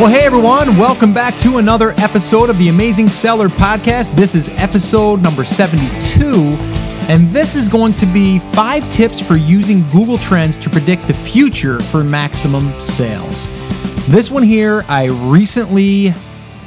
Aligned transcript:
Well, 0.00 0.08
hey 0.08 0.26
everyone, 0.26 0.76
welcome 0.76 1.14
back 1.14 1.38
to 1.38 1.58
another 1.58 1.90
episode 1.98 2.50
of 2.50 2.58
the 2.58 2.68
Amazing 2.68 3.08
Seller 3.08 3.48
Podcast. 3.48 4.14
This 4.16 4.34
is 4.34 4.48
episode 4.50 5.22
number 5.22 5.44
72, 5.44 6.56
and 7.08 7.30
this 7.30 7.54
is 7.54 7.68
going 7.68 7.92
to 7.94 8.06
be 8.06 8.40
five 8.40 8.90
tips 8.90 9.20
for 9.20 9.36
using 9.36 9.88
Google 9.90 10.18
Trends 10.18 10.56
to 10.58 10.68
predict 10.68 11.06
the 11.06 11.14
future 11.14 11.80
for 11.80 12.02
maximum 12.02 12.78
sales. 12.80 13.48
This 14.08 14.32
one 14.32 14.42
here, 14.42 14.84
I 14.88 15.06
recently 15.06 16.12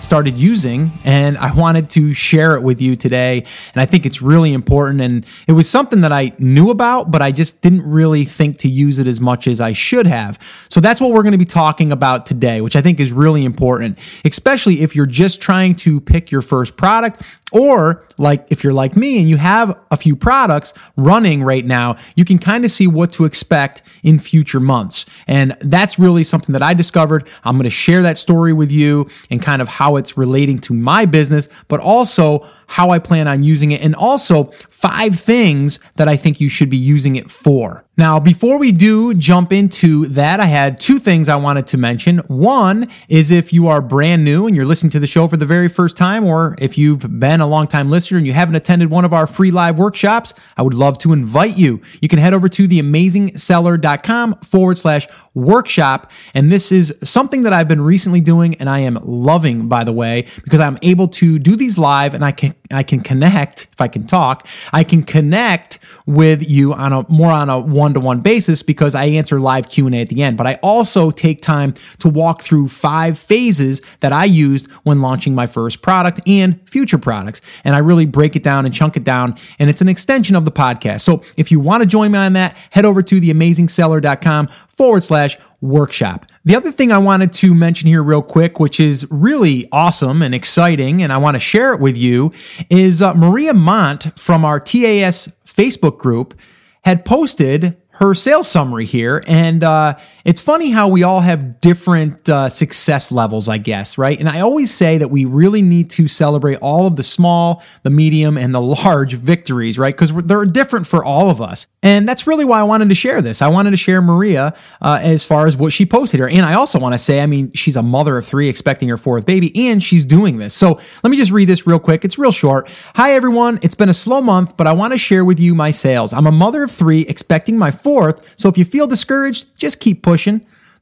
started 0.02 0.36
using 0.38 0.92
and 1.04 1.38
I 1.38 1.54
wanted 1.54 1.90
to 1.92 2.14
share 2.14 2.56
it 2.56 2.64
with 2.64 2.82
you 2.82 2.96
today. 2.96 3.46
And 3.74 3.82
I 3.82 3.86
think 3.86 4.06
it's 4.06 4.22
really 4.22 4.54
important. 4.54 5.02
And 5.02 5.26
it 5.48 5.54
was 5.54 5.70
something 5.70 6.02
that 6.02 6.12
I 6.12 6.34
knew 6.40 6.70
about, 6.70 7.12
but 7.12 7.22
I 7.22 7.32
just 7.32 7.62
didn't 7.62 7.90
really 7.90 8.26
think 8.26 8.58
to 8.60 8.70
use 8.70 9.00
it 9.00 9.08
as 9.08 9.20
much 9.20 9.48
as 9.48 9.60
I 9.60 9.74
should 9.74 10.08
have. 10.08 10.40
So 10.70 10.80
that's 10.80 11.02
what 11.02 11.12
we're 11.12 11.24
going 11.24 11.34
to 11.34 11.38
be 11.38 11.46
talking 11.46 11.92
about 11.92 12.26
today, 12.26 12.62
which 12.62 12.76
I 12.76 12.82
think 12.82 13.00
is 13.00 13.12
really 13.12 13.46
important, 13.46 13.98
especially 14.24 14.82
if 14.82 14.96
you're 14.96 15.06
just 15.06 15.42
trying 15.42 15.76
to 15.76 16.00
pick 16.00 16.32
your 16.32 16.42
first 16.42 16.78
product 16.78 17.22
or 17.52 18.06
like 18.18 18.46
if 18.50 18.64
you're 18.64 18.74
like 18.74 18.98
me 18.98 19.20
and 19.20 19.30
you 19.30 19.38
have 19.38 19.78
a 19.90 19.98
few 19.98 20.16
products 20.16 20.74
running 20.96 21.44
right 21.44 21.66
now, 21.66 21.96
you 22.16 22.26
can 22.26 22.40
kind 22.40 22.66
of 22.66 22.72
see 22.72 22.88
what 22.88 23.12
to 23.14 23.26
expect 23.26 23.82
in 24.04 24.20
future 24.20 24.60
months. 24.60 25.06
And 25.28 25.56
that's 25.62 25.98
really 25.98 26.24
something 26.24 26.54
that 26.54 26.62
I 26.62 26.74
discovered. 26.74 27.28
I'm 27.44 27.56
going 27.56 27.64
to 27.64 27.70
share 27.70 28.02
that 28.02 28.18
story 28.18 28.54
with 28.54 28.72
you 28.72 29.08
and 29.30 29.42
kind 29.42 29.62
of 29.62 29.68
how 29.68 29.96
it's 29.96 30.18
relating 30.18 30.60
to 30.60 30.74
my 30.74 31.06
business, 31.06 31.48
but 31.68 31.80
also 31.80 32.48
how 32.68 32.92
I 32.92 33.00
plan 33.00 33.28
on 33.28 33.42
using 33.44 33.72
it, 33.72 33.82
and 33.82 33.96
also 33.96 34.46
five 34.70 35.20
things 35.20 35.80
that 35.96 36.08
I 36.08 36.16
think 36.16 36.40
you 36.40 36.50
should 36.50 36.70
be 36.70 36.78
using 36.78 37.16
it 37.16 37.32
for. 37.32 37.84
Now, 37.98 38.20
before 38.20 38.60
we 38.60 38.72
do 38.72 39.16
jump 39.16 39.52
into 39.52 40.06
that, 40.10 40.40
I 40.40 40.46
had 40.46 40.80
two 40.80 41.00
things 41.00 41.28
I 41.28 41.36
wanted 41.36 41.66
to 41.68 41.78
mention. 41.78 42.20
One 42.28 42.90
is 43.10 43.32
if 43.32 43.52
you 43.52 43.68
are 43.68 43.82
brand 43.82 44.24
new 44.24 44.46
and 44.46 44.56
you're 44.56 44.66
listening 44.66 44.92
to 44.92 45.00
the 45.00 45.08
show 45.08 45.28
for 45.28 45.36
the 45.38 45.48
very 45.48 45.68
first 45.68 45.98
time, 45.98 46.24
or 46.24 46.56
if 46.60 46.78
you've 46.78 47.20
been 47.20 47.42
a 47.42 47.48
long 47.48 47.66
time 47.66 47.90
listener 47.90 48.20
and 48.20 48.28
you 48.28 48.34
haven't 48.34 48.54
attended 48.54 48.92
one 48.92 49.04
of 49.04 49.14
our 49.14 49.26
free 49.26 49.50
live 49.50 49.80
workshops, 49.80 50.36
I 50.58 50.62
would 50.62 50.76
love 50.76 51.00
to 51.00 51.12
invite 51.12 51.58
you. 51.58 51.82
You 52.00 52.08
can 52.08 52.20
head 52.20 52.36
over 52.36 52.48
to 52.50 52.68
theamazingseller.com 52.68 54.36
forward 54.42 54.78
slash 54.78 55.08
workshop. 55.38 56.12
And 56.34 56.52
this 56.52 56.72
is 56.72 56.94
something 57.04 57.44
that 57.44 57.54
I've 57.54 57.68
been 57.68 57.82
recently 57.82 58.22
doing 58.22 58.56
and 58.56 58.70
I 58.70 58.80
am 58.80 58.98
loving, 59.04 59.68
by 59.68 59.84
the 59.84 59.94
way, 59.94 60.26
because 60.44 60.60
I'm 60.60 60.78
able 60.82 61.08
to 61.10 61.38
do 61.38 61.56
these 61.56 61.78
live 61.78 62.14
and 62.14 62.26
I 62.26 62.32
can 62.32 62.56
I 62.72 62.84
can 62.84 63.00
connect, 63.00 63.68
if 63.72 63.80
I 63.80 63.88
can 63.88 64.06
talk, 64.06 64.46
I 64.74 64.84
can 64.84 65.04
connect 65.04 65.80
with 66.06 66.50
you 66.50 66.74
on 66.74 66.92
a 66.92 67.10
more 67.10 67.32
on 67.32 67.50
a 67.50 67.60
one-to-one 67.60 68.20
basis 68.22 68.62
because 68.62 68.94
I 68.94 69.06
answer 69.06 69.40
live 69.40 69.70
Q&A 69.70 70.02
at 70.02 70.10
the 70.10 70.22
end. 70.22 70.38
But 70.38 70.48
I 70.48 70.56
also 70.62 71.12
take 71.12 71.42
time 71.42 71.76
to 72.00 72.10
walk 72.10 72.42
through 72.42 72.68
five 72.68 73.18
phases 73.18 73.82
that 74.02 74.12
I 74.12 74.26
used 74.26 74.70
when 74.84 75.02
launching 75.02 75.34
my 75.34 75.48
first 75.48 75.82
product 75.82 76.20
and 76.28 76.60
future 76.70 76.98
products. 76.98 77.40
And 77.64 77.76
I 77.76 77.80
really 77.80 78.06
break 78.06 78.36
it 78.36 78.44
down 78.44 78.66
and 78.66 78.74
chunk 78.74 78.98
it 78.98 79.04
down. 79.04 79.38
And 79.60 79.70
it's 79.70 79.82
an 79.82 79.88
extension 79.88 80.36
of 80.36 80.44
the 80.44 80.52
podcast. 80.52 81.02
So 81.02 81.22
if 81.38 81.52
you 81.52 81.60
want 81.60 81.84
to 81.84 81.88
join 81.88 82.12
me 82.12 82.20
on 82.20 82.34
that, 82.34 82.58
head 82.72 82.84
over 82.84 83.02
to 83.02 83.22
theamazingseller.com 83.22 84.50
forward 84.78 85.04
slash 85.04 85.38
workshop. 85.60 86.28
The 86.46 86.56
other 86.56 86.72
thing 86.72 86.92
I 86.92 87.00
wanted 87.00 87.34
to 87.34 87.54
mention 87.54 87.88
here, 87.88 88.04
real 88.04 88.22
quick, 88.22 88.60
which 88.60 88.80
is 88.80 89.08
really 89.10 89.68
awesome 89.72 90.22
and 90.22 90.34
exciting, 90.34 91.02
and 91.04 91.12
I 91.12 91.18
want 91.18 91.36
to 91.36 91.40
share 91.40 91.74
it 91.74 91.82
with 91.82 91.98
you, 91.98 92.32
is 92.70 93.02
uh, 93.02 93.14
Maria 93.16 93.54
Mont 93.54 94.18
from 94.18 94.46
our 94.46 94.60
TAS 94.60 95.30
Facebook 95.46 95.98
group 95.98 96.36
had 96.84 97.04
posted 97.04 97.76
her 97.94 98.14
sales 98.14 98.48
summary 98.48 98.86
here. 98.86 99.24
And 99.28 99.64
uh, 99.64 99.98
it's 100.28 100.42
funny 100.42 100.72
how 100.72 100.90
we 100.90 101.04
all 101.04 101.22
have 101.22 101.62
different 101.62 102.28
uh, 102.28 102.50
success 102.50 103.14
levels, 103.14 103.48
I 103.48 103.60
guess, 103.60 103.98
right? 103.98 104.20
And 104.20 104.28
I 104.28 104.42
always 104.42 104.74
say 104.74 104.98
that 104.98 105.08
we 105.08 105.24
really 105.24 105.62
need 105.62 105.90
to 105.92 106.10
celebrate 106.10 106.58
all 106.58 106.86
of 106.86 106.98
the 106.98 107.04
small, 107.04 107.64
the 107.84 107.90
medium, 107.90 108.38
and 108.38 108.54
the 108.54 108.60
large 108.84 109.14
victories, 109.14 109.80
right? 109.80 109.96
Because 109.96 110.14
they're 110.26 110.44
different 110.44 110.86
for 110.86 111.02
all 111.02 111.30
of 111.30 111.42
us. 111.42 111.68
And 111.82 112.06
that's 112.06 112.28
really 112.28 112.44
why 112.44 112.60
I 112.60 112.64
wanted 112.64 112.90
to 112.90 112.96
share 112.96 113.22
this. 113.22 113.42
I 113.42 113.48
wanted 113.48 113.72
to 113.72 113.78
share 113.78 114.02
Maria 114.02 114.54
uh, 114.82 115.00
as 115.02 115.24
far 115.24 115.48
as 115.48 115.56
what 115.56 115.72
she 115.72 115.86
posted 115.86 116.20
here. 116.20 116.28
And 116.28 116.42
I 116.42 116.56
also 116.56 116.78
want 116.78 116.94
to 116.94 117.00
say, 117.00 117.22
I 117.22 117.26
mean, 117.26 117.54
she's 117.54 117.78
a 117.78 117.82
mother 117.82 118.18
of 118.18 118.28
three 118.28 118.50
expecting 118.50 118.90
her 118.90 118.98
fourth 118.98 119.26
baby, 119.26 119.70
and 119.70 119.82
she's 119.82 120.04
doing 120.04 120.40
this. 120.40 120.54
So 120.54 120.78
let 121.06 121.10
me 121.10 121.16
just 121.16 121.32
read 121.32 121.48
this 121.48 121.66
real 121.66 121.80
quick. 121.80 122.04
It's 122.04 122.18
real 122.18 122.34
short. 122.34 122.70
Hi, 122.96 123.14
everyone. 123.14 123.60
It's 123.62 123.76
been 123.76 123.88
a 123.88 123.94
slow 123.94 124.22
month, 124.22 124.58
but 124.58 124.68
I 124.68 124.74
want 124.74 124.92
to 124.92 124.98
share 124.98 125.24
with 125.24 125.40
you 125.40 125.56
my 125.56 125.72
sales. 125.72 126.12
I'm 126.12 126.28
a 126.28 126.34
mother 126.34 126.64
of 126.64 126.72
three 126.72 127.04
expecting 127.04 127.58
my 127.58 127.72
fourth. 127.72 128.22
So 128.38 128.50
if 128.50 128.58
you 128.58 128.66
feel 128.66 128.88
discouraged, 128.88 129.58
just 129.58 129.80
keep 129.80 130.04
pushing. 130.04 130.17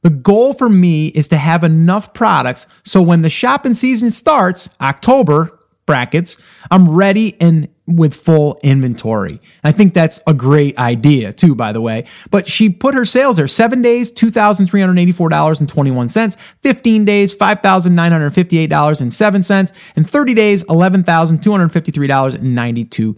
The 0.02 0.10
goal 0.10 0.52
for 0.52 0.68
me 0.68 1.08
is 1.08 1.28
to 1.28 1.36
have 1.36 1.64
enough 1.64 2.14
products. 2.14 2.66
So 2.84 3.02
when 3.02 3.22
the 3.22 3.30
shopping 3.30 3.74
season 3.74 4.10
starts, 4.10 4.68
October 4.80 5.58
brackets, 5.86 6.36
I'm 6.70 6.88
ready 6.88 7.36
and 7.40 7.68
with 7.86 8.14
full 8.14 8.58
inventory. 8.62 9.40
I 9.62 9.70
think 9.72 9.92
that's 9.94 10.20
a 10.26 10.34
great 10.34 10.76
idea 10.76 11.32
too, 11.32 11.54
by 11.54 11.72
the 11.72 11.80
way. 11.80 12.04
But 12.30 12.46
she 12.48 12.68
put 12.68 12.94
her 12.94 13.04
sales 13.04 13.36
there 13.36 13.46
seven 13.46 13.80
days, 13.80 14.10
$2,384.21, 14.12 16.36
15 16.62 17.04
days, 17.04 17.32
$5,958.07, 17.36 19.72
and 19.94 20.10
30 20.10 20.34
days, 20.34 20.64
$11,253.92. 20.64 23.16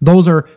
Those 0.00 0.28
are, 0.28 0.48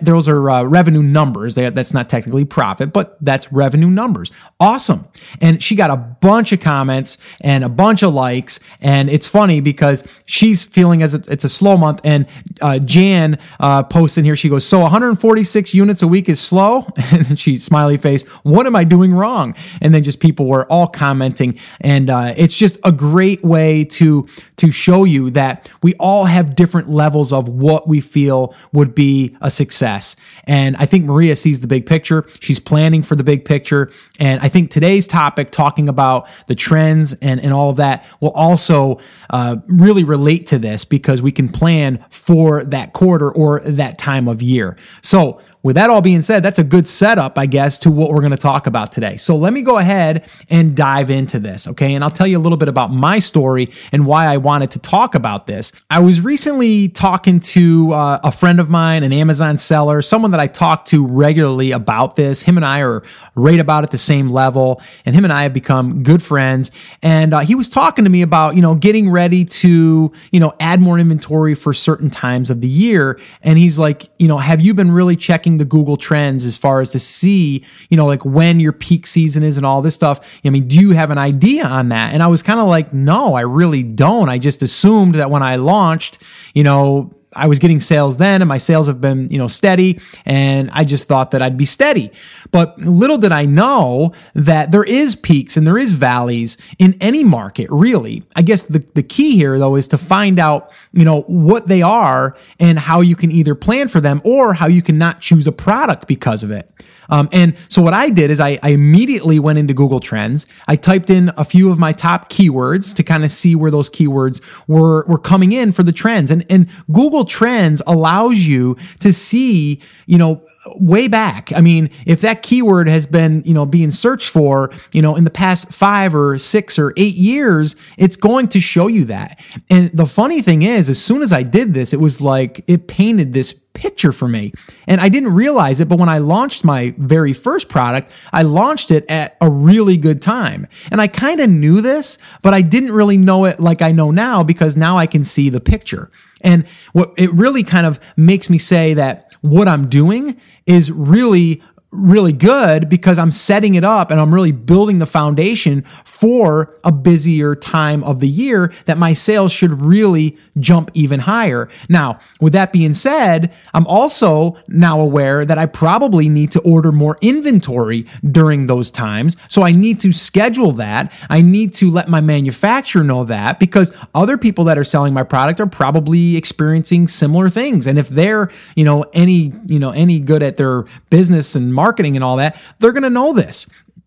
those 0.00 0.26
are 0.28 0.50
uh, 0.50 0.62
revenue 0.64 1.02
numbers. 1.02 1.54
That's 1.54 1.92
not 1.92 2.08
technically 2.08 2.46
profit, 2.46 2.92
but 2.92 3.18
that's 3.20 3.52
revenue 3.52 3.90
numbers. 3.90 4.30
Awesome. 4.58 5.06
And 5.40 5.62
she 5.62 5.76
got 5.76 5.90
a 5.90 5.96
bunch 5.96 6.52
of 6.52 6.60
comments 6.60 7.18
and 7.40 7.64
a 7.64 7.68
bunch 7.68 8.02
of 8.02 8.14
likes. 8.14 8.58
And 8.80 9.10
it's 9.10 9.26
funny 9.26 9.60
because 9.60 10.02
she's 10.26 10.64
feeling 10.64 11.02
as 11.02 11.12
it's 11.14 11.44
a 11.44 11.48
slow 11.48 11.76
month 11.76 12.00
and, 12.04 12.28
uh, 12.62 12.78
Jan 12.86 13.38
uh, 13.60 13.82
posts 13.82 14.18
in 14.18 14.24
here. 14.24 14.36
She 14.36 14.48
goes, 14.48 14.64
"So 14.64 14.80
146 14.80 15.74
units 15.74 16.02
a 16.02 16.06
week 16.06 16.28
is 16.28 16.40
slow," 16.40 16.86
and 17.10 17.38
she 17.38 17.56
smiley 17.58 17.96
face. 17.96 18.22
What 18.42 18.66
am 18.66 18.76
I 18.76 18.84
doing 18.84 19.12
wrong? 19.12 19.54
And 19.80 19.94
then 19.94 20.02
just 20.02 20.20
people 20.20 20.46
were 20.46 20.64
all 20.70 20.86
commenting, 20.86 21.58
and 21.80 22.08
uh, 22.10 22.34
it's 22.36 22.56
just 22.56 22.78
a 22.84 22.92
great 22.92 23.42
way 23.42 23.84
to 23.84 24.26
to 24.56 24.70
show 24.70 25.04
you 25.04 25.30
that 25.30 25.70
we 25.82 25.94
all 25.94 26.26
have 26.26 26.54
different 26.54 26.88
levels 26.88 27.32
of 27.32 27.48
what 27.48 27.86
we 27.86 28.00
feel 28.00 28.54
would 28.72 28.94
be 28.94 29.36
a 29.40 29.50
success. 29.50 30.16
And 30.44 30.76
I 30.76 30.86
think 30.86 31.04
Maria 31.04 31.36
sees 31.36 31.60
the 31.60 31.66
big 31.66 31.84
picture. 31.84 32.24
She's 32.40 32.58
planning 32.58 33.02
for 33.02 33.16
the 33.16 33.24
big 33.24 33.44
picture, 33.44 33.90
and 34.18 34.40
I 34.40 34.48
think 34.48 34.70
today's 34.70 35.06
topic, 35.06 35.50
talking 35.50 35.88
about 35.88 36.28
the 36.46 36.54
trends 36.54 37.14
and 37.14 37.40
and 37.42 37.52
all 37.52 37.70
of 37.70 37.76
that, 37.76 38.04
will 38.20 38.32
also 38.32 38.98
uh, 39.30 39.56
really 39.66 40.04
relate 40.04 40.46
to 40.46 40.58
this 40.58 40.84
because 40.84 41.20
we 41.22 41.32
can 41.32 41.48
plan 41.48 42.04
for 42.10 42.62
that 42.64 42.75
that 42.76 42.92
quarter 42.92 43.30
or 43.30 43.60
that 43.60 43.96
time 43.96 44.28
of 44.28 44.42
year. 44.42 44.76
So 45.02 45.40
with 45.66 45.74
that 45.74 45.90
all 45.90 46.00
being 46.00 46.22
said, 46.22 46.44
that's 46.44 46.60
a 46.60 46.64
good 46.64 46.86
setup, 46.86 47.36
I 47.36 47.46
guess, 47.46 47.76
to 47.78 47.90
what 47.90 48.12
we're 48.12 48.20
going 48.20 48.30
to 48.30 48.36
talk 48.36 48.68
about 48.68 48.92
today. 48.92 49.16
So 49.16 49.34
let 49.34 49.52
me 49.52 49.62
go 49.62 49.78
ahead 49.78 50.24
and 50.48 50.76
dive 50.76 51.10
into 51.10 51.40
this, 51.40 51.66
okay? 51.66 51.96
And 51.96 52.04
I'll 52.04 52.10
tell 52.12 52.28
you 52.28 52.38
a 52.38 52.44
little 52.46 52.56
bit 52.56 52.68
about 52.68 52.92
my 52.92 53.18
story 53.18 53.72
and 53.90 54.06
why 54.06 54.26
I 54.26 54.36
wanted 54.36 54.70
to 54.70 54.78
talk 54.78 55.16
about 55.16 55.48
this. 55.48 55.72
I 55.90 55.98
was 55.98 56.20
recently 56.20 56.88
talking 56.88 57.40
to 57.40 57.92
uh, 57.92 58.20
a 58.22 58.30
friend 58.30 58.60
of 58.60 58.70
mine, 58.70 59.02
an 59.02 59.12
Amazon 59.12 59.58
seller, 59.58 60.02
someone 60.02 60.30
that 60.30 60.38
I 60.38 60.46
talk 60.46 60.84
to 60.84 61.04
regularly 61.04 61.72
about 61.72 62.14
this. 62.14 62.42
Him 62.42 62.56
and 62.56 62.64
I 62.64 62.82
are 62.82 63.02
right 63.34 63.58
about 63.58 63.82
at 63.82 63.90
the 63.90 63.98
same 63.98 64.28
level, 64.28 64.80
and 65.04 65.16
him 65.16 65.24
and 65.24 65.32
I 65.32 65.42
have 65.42 65.52
become 65.52 66.04
good 66.04 66.22
friends. 66.22 66.70
And 67.02 67.34
uh, 67.34 67.40
he 67.40 67.56
was 67.56 67.68
talking 67.68 68.04
to 68.04 68.10
me 68.10 68.22
about, 68.22 68.54
you 68.54 68.62
know, 68.62 68.76
getting 68.76 69.10
ready 69.10 69.44
to, 69.44 70.12
you 70.30 70.38
know, 70.38 70.54
add 70.60 70.80
more 70.80 70.96
inventory 70.96 71.56
for 71.56 71.74
certain 71.74 72.08
times 72.08 72.50
of 72.50 72.60
the 72.60 72.68
year. 72.68 73.18
And 73.42 73.58
he's 73.58 73.80
like, 73.80 74.08
you 74.20 74.28
know, 74.28 74.38
have 74.38 74.60
you 74.60 74.72
been 74.72 74.92
really 74.92 75.16
checking 75.16 75.55
the 75.58 75.64
Google 75.64 75.96
Trends 75.96 76.44
as 76.44 76.56
far 76.56 76.80
as 76.80 76.90
to 76.90 76.98
see, 76.98 77.64
you 77.88 77.96
know, 77.96 78.06
like 78.06 78.24
when 78.24 78.60
your 78.60 78.72
peak 78.72 79.06
season 79.06 79.42
is 79.42 79.56
and 79.56 79.66
all 79.66 79.82
this 79.82 79.94
stuff. 79.94 80.20
I 80.44 80.50
mean, 80.50 80.68
do 80.68 80.78
you 80.80 80.90
have 80.92 81.10
an 81.10 81.18
idea 81.18 81.64
on 81.64 81.88
that? 81.90 82.12
And 82.12 82.22
I 82.22 82.26
was 82.26 82.42
kind 82.42 82.60
of 82.60 82.68
like, 82.68 82.92
no, 82.92 83.34
I 83.34 83.40
really 83.42 83.82
don't. 83.82 84.28
I 84.28 84.38
just 84.38 84.62
assumed 84.62 85.16
that 85.16 85.30
when 85.30 85.42
I 85.42 85.56
launched, 85.56 86.18
you 86.54 86.64
know, 86.64 87.12
I 87.36 87.46
was 87.46 87.58
getting 87.58 87.80
sales 87.80 88.16
then 88.16 88.42
and 88.42 88.48
my 88.48 88.58
sales 88.58 88.86
have 88.86 89.00
been, 89.00 89.28
you 89.30 89.38
know, 89.38 89.48
steady 89.48 90.00
and 90.24 90.70
I 90.72 90.84
just 90.84 91.06
thought 91.08 91.30
that 91.32 91.42
I'd 91.42 91.56
be 91.56 91.64
steady. 91.64 92.10
But 92.50 92.78
little 92.80 93.18
did 93.18 93.32
I 93.32 93.44
know 93.44 94.12
that 94.34 94.70
there 94.70 94.84
is 94.84 95.14
peaks 95.14 95.56
and 95.56 95.66
there 95.66 95.78
is 95.78 95.92
valleys 95.92 96.56
in 96.78 96.96
any 97.00 97.24
market, 97.24 97.68
really. 97.70 98.24
I 98.34 98.42
guess 98.42 98.64
the, 98.64 98.84
the 98.94 99.02
key 99.02 99.36
here 99.36 99.58
though 99.58 99.76
is 99.76 99.88
to 99.88 99.98
find 99.98 100.38
out, 100.38 100.72
you 100.92 101.04
know, 101.04 101.22
what 101.22 101.68
they 101.68 101.82
are 101.82 102.36
and 102.58 102.78
how 102.78 103.00
you 103.00 103.16
can 103.16 103.30
either 103.30 103.54
plan 103.54 103.88
for 103.88 104.00
them 104.00 104.20
or 104.24 104.54
how 104.54 104.66
you 104.66 104.82
can 104.82 104.98
not 104.98 105.20
choose 105.20 105.46
a 105.46 105.52
product 105.52 106.06
because 106.06 106.42
of 106.42 106.50
it. 106.50 106.70
Um, 107.08 107.28
and 107.32 107.56
so 107.68 107.82
what 107.82 107.94
I 107.94 108.10
did 108.10 108.30
is 108.30 108.40
I, 108.40 108.58
I, 108.62 108.70
immediately 108.70 109.38
went 109.38 109.58
into 109.58 109.74
Google 109.74 110.00
Trends. 110.00 110.46
I 110.66 110.76
typed 110.76 111.10
in 111.10 111.30
a 111.36 111.44
few 111.44 111.70
of 111.70 111.78
my 111.78 111.92
top 111.92 112.30
keywords 112.30 112.94
to 112.96 113.02
kind 113.02 113.24
of 113.24 113.30
see 113.30 113.54
where 113.54 113.70
those 113.70 113.88
keywords 113.88 114.42
were 114.66 115.04
were 115.06 115.18
coming 115.18 115.52
in 115.52 115.72
for 115.72 115.82
the 115.82 115.92
trends. 115.92 116.30
And 116.30 116.44
and 116.50 116.68
Google 116.92 117.24
Trends 117.28 117.82
allows 117.86 118.40
you 118.40 118.76
to 119.00 119.12
see, 119.12 119.80
you 120.06 120.18
know, 120.18 120.42
way 120.76 121.08
back. 121.08 121.52
I 121.52 121.60
mean, 121.60 121.90
if 122.06 122.20
that 122.22 122.42
keyword 122.42 122.88
has 122.88 123.06
been, 123.06 123.42
you 123.44 123.54
know, 123.54 123.66
being 123.66 123.90
searched 123.90 124.30
for, 124.30 124.72
you 124.92 125.02
know, 125.02 125.16
in 125.16 125.24
the 125.24 125.30
past 125.30 125.72
five 125.72 126.14
or 126.14 126.38
six 126.38 126.78
or 126.78 126.92
eight 126.96 127.14
years, 127.14 127.76
it's 127.98 128.16
going 128.16 128.48
to 128.48 128.60
show 128.60 128.86
you 128.86 129.04
that. 129.06 129.40
And 129.68 129.90
the 129.92 130.06
funny 130.06 130.42
thing 130.42 130.62
is, 130.62 130.88
as 130.88 131.02
soon 131.02 131.22
as 131.22 131.32
I 131.32 131.42
did 131.42 131.74
this, 131.74 131.92
it 131.92 132.00
was 132.00 132.20
like 132.20 132.64
it 132.66 132.88
painted 132.88 133.32
this 133.32 133.52
picture 133.76 134.10
for 134.10 134.26
me. 134.26 134.52
And 134.86 135.00
I 135.00 135.08
didn't 135.10 135.34
realize 135.34 135.80
it, 135.80 135.88
but 135.88 135.98
when 135.98 136.08
I 136.08 136.18
launched 136.18 136.64
my 136.64 136.94
very 136.96 137.34
first 137.34 137.68
product, 137.68 138.10
I 138.32 138.42
launched 138.42 138.90
it 138.90 139.04
at 139.08 139.36
a 139.40 139.50
really 139.50 139.98
good 139.98 140.22
time. 140.22 140.66
And 140.90 141.00
I 141.00 141.06
kind 141.06 141.40
of 141.40 141.50
knew 141.50 141.82
this, 141.82 142.16
but 142.40 142.54
I 142.54 142.62
didn't 142.62 142.92
really 142.92 143.18
know 143.18 143.44
it 143.44 143.60
like 143.60 143.82
I 143.82 143.92
know 143.92 144.10
now 144.10 144.42
because 144.42 144.76
now 144.76 144.96
I 144.96 145.06
can 145.06 145.24
see 145.24 145.50
the 145.50 145.60
picture. 145.60 146.10
And 146.40 146.66
what 146.92 147.12
it 147.18 147.32
really 147.32 147.62
kind 147.62 147.86
of 147.86 148.00
makes 148.16 148.48
me 148.48 148.58
say 148.58 148.94
that 148.94 149.34
what 149.42 149.68
I'm 149.68 149.88
doing 149.88 150.40
is 150.64 150.90
really 150.90 151.62
really 151.96 152.32
good 152.32 152.88
because 152.88 153.18
I'm 153.18 153.32
setting 153.32 153.74
it 153.74 153.84
up 153.84 154.10
and 154.10 154.20
I'm 154.20 154.34
really 154.34 154.52
building 154.52 154.98
the 154.98 155.06
foundation 155.06 155.82
for 156.04 156.76
a 156.84 156.92
busier 156.92 157.54
time 157.54 158.04
of 158.04 158.20
the 158.20 158.28
year 158.28 158.72
that 158.84 158.98
my 158.98 159.12
sales 159.12 159.52
should 159.52 159.82
really 159.82 160.36
jump 160.58 160.90
even 160.94 161.20
higher. 161.20 161.68
Now, 161.88 162.18
with 162.40 162.52
that 162.52 162.72
being 162.72 162.94
said, 162.94 163.52
I'm 163.74 163.86
also 163.86 164.56
now 164.68 165.00
aware 165.00 165.44
that 165.44 165.58
I 165.58 165.66
probably 165.66 166.28
need 166.28 166.50
to 166.52 166.60
order 166.60 166.92
more 166.92 167.18
inventory 167.20 168.06
during 168.30 168.66
those 168.66 168.90
times. 168.90 169.36
So 169.48 169.62
I 169.62 169.72
need 169.72 170.00
to 170.00 170.12
schedule 170.12 170.72
that. 170.72 171.12
I 171.28 171.42
need 171.42 171.74
to 171.74 171.90
let 171.90 172.08
my 172.08 172.20
manufacturer 172.20 173.04
know 173.04 173.24
that 173.24 173.58
because 173.58 173.92
other 174.14 174.38
people 174.38 174.64
that 174.64 174.78
are 174.78 174.84
selling 174.84 175.12
my 175.12 175.22
product 175.22 175.60
are 175.60 175.66
probably 175.66 176.36
experiencing 176.36 177.08
similar 177.08 177.48
things. 177.48 177.86
And 177.86 177.98
if 177.98 178.08
they're, 178.08 178.50
you 178.74 178.84
know, 178.84 179.04
any, 179.12 179.52
you 179.66 179.78
know, 179.78 179.90
any 179.90 180.18
good 180.18 180.42
at 180.42 180.56
their 180.56 180.84
business 181.10 181.54
and 181.54 181.74
marketing 181.74 181.85
and 181.92 182.24
all 182.24 182.36
that, 182.36 182.60
they're 182.78 182.92
going 182.92 183.02
to 183.02 183.10
know 183.10 183.32
this. 183.32 183.66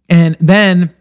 And 0.10 0.36
then 0.40 0.94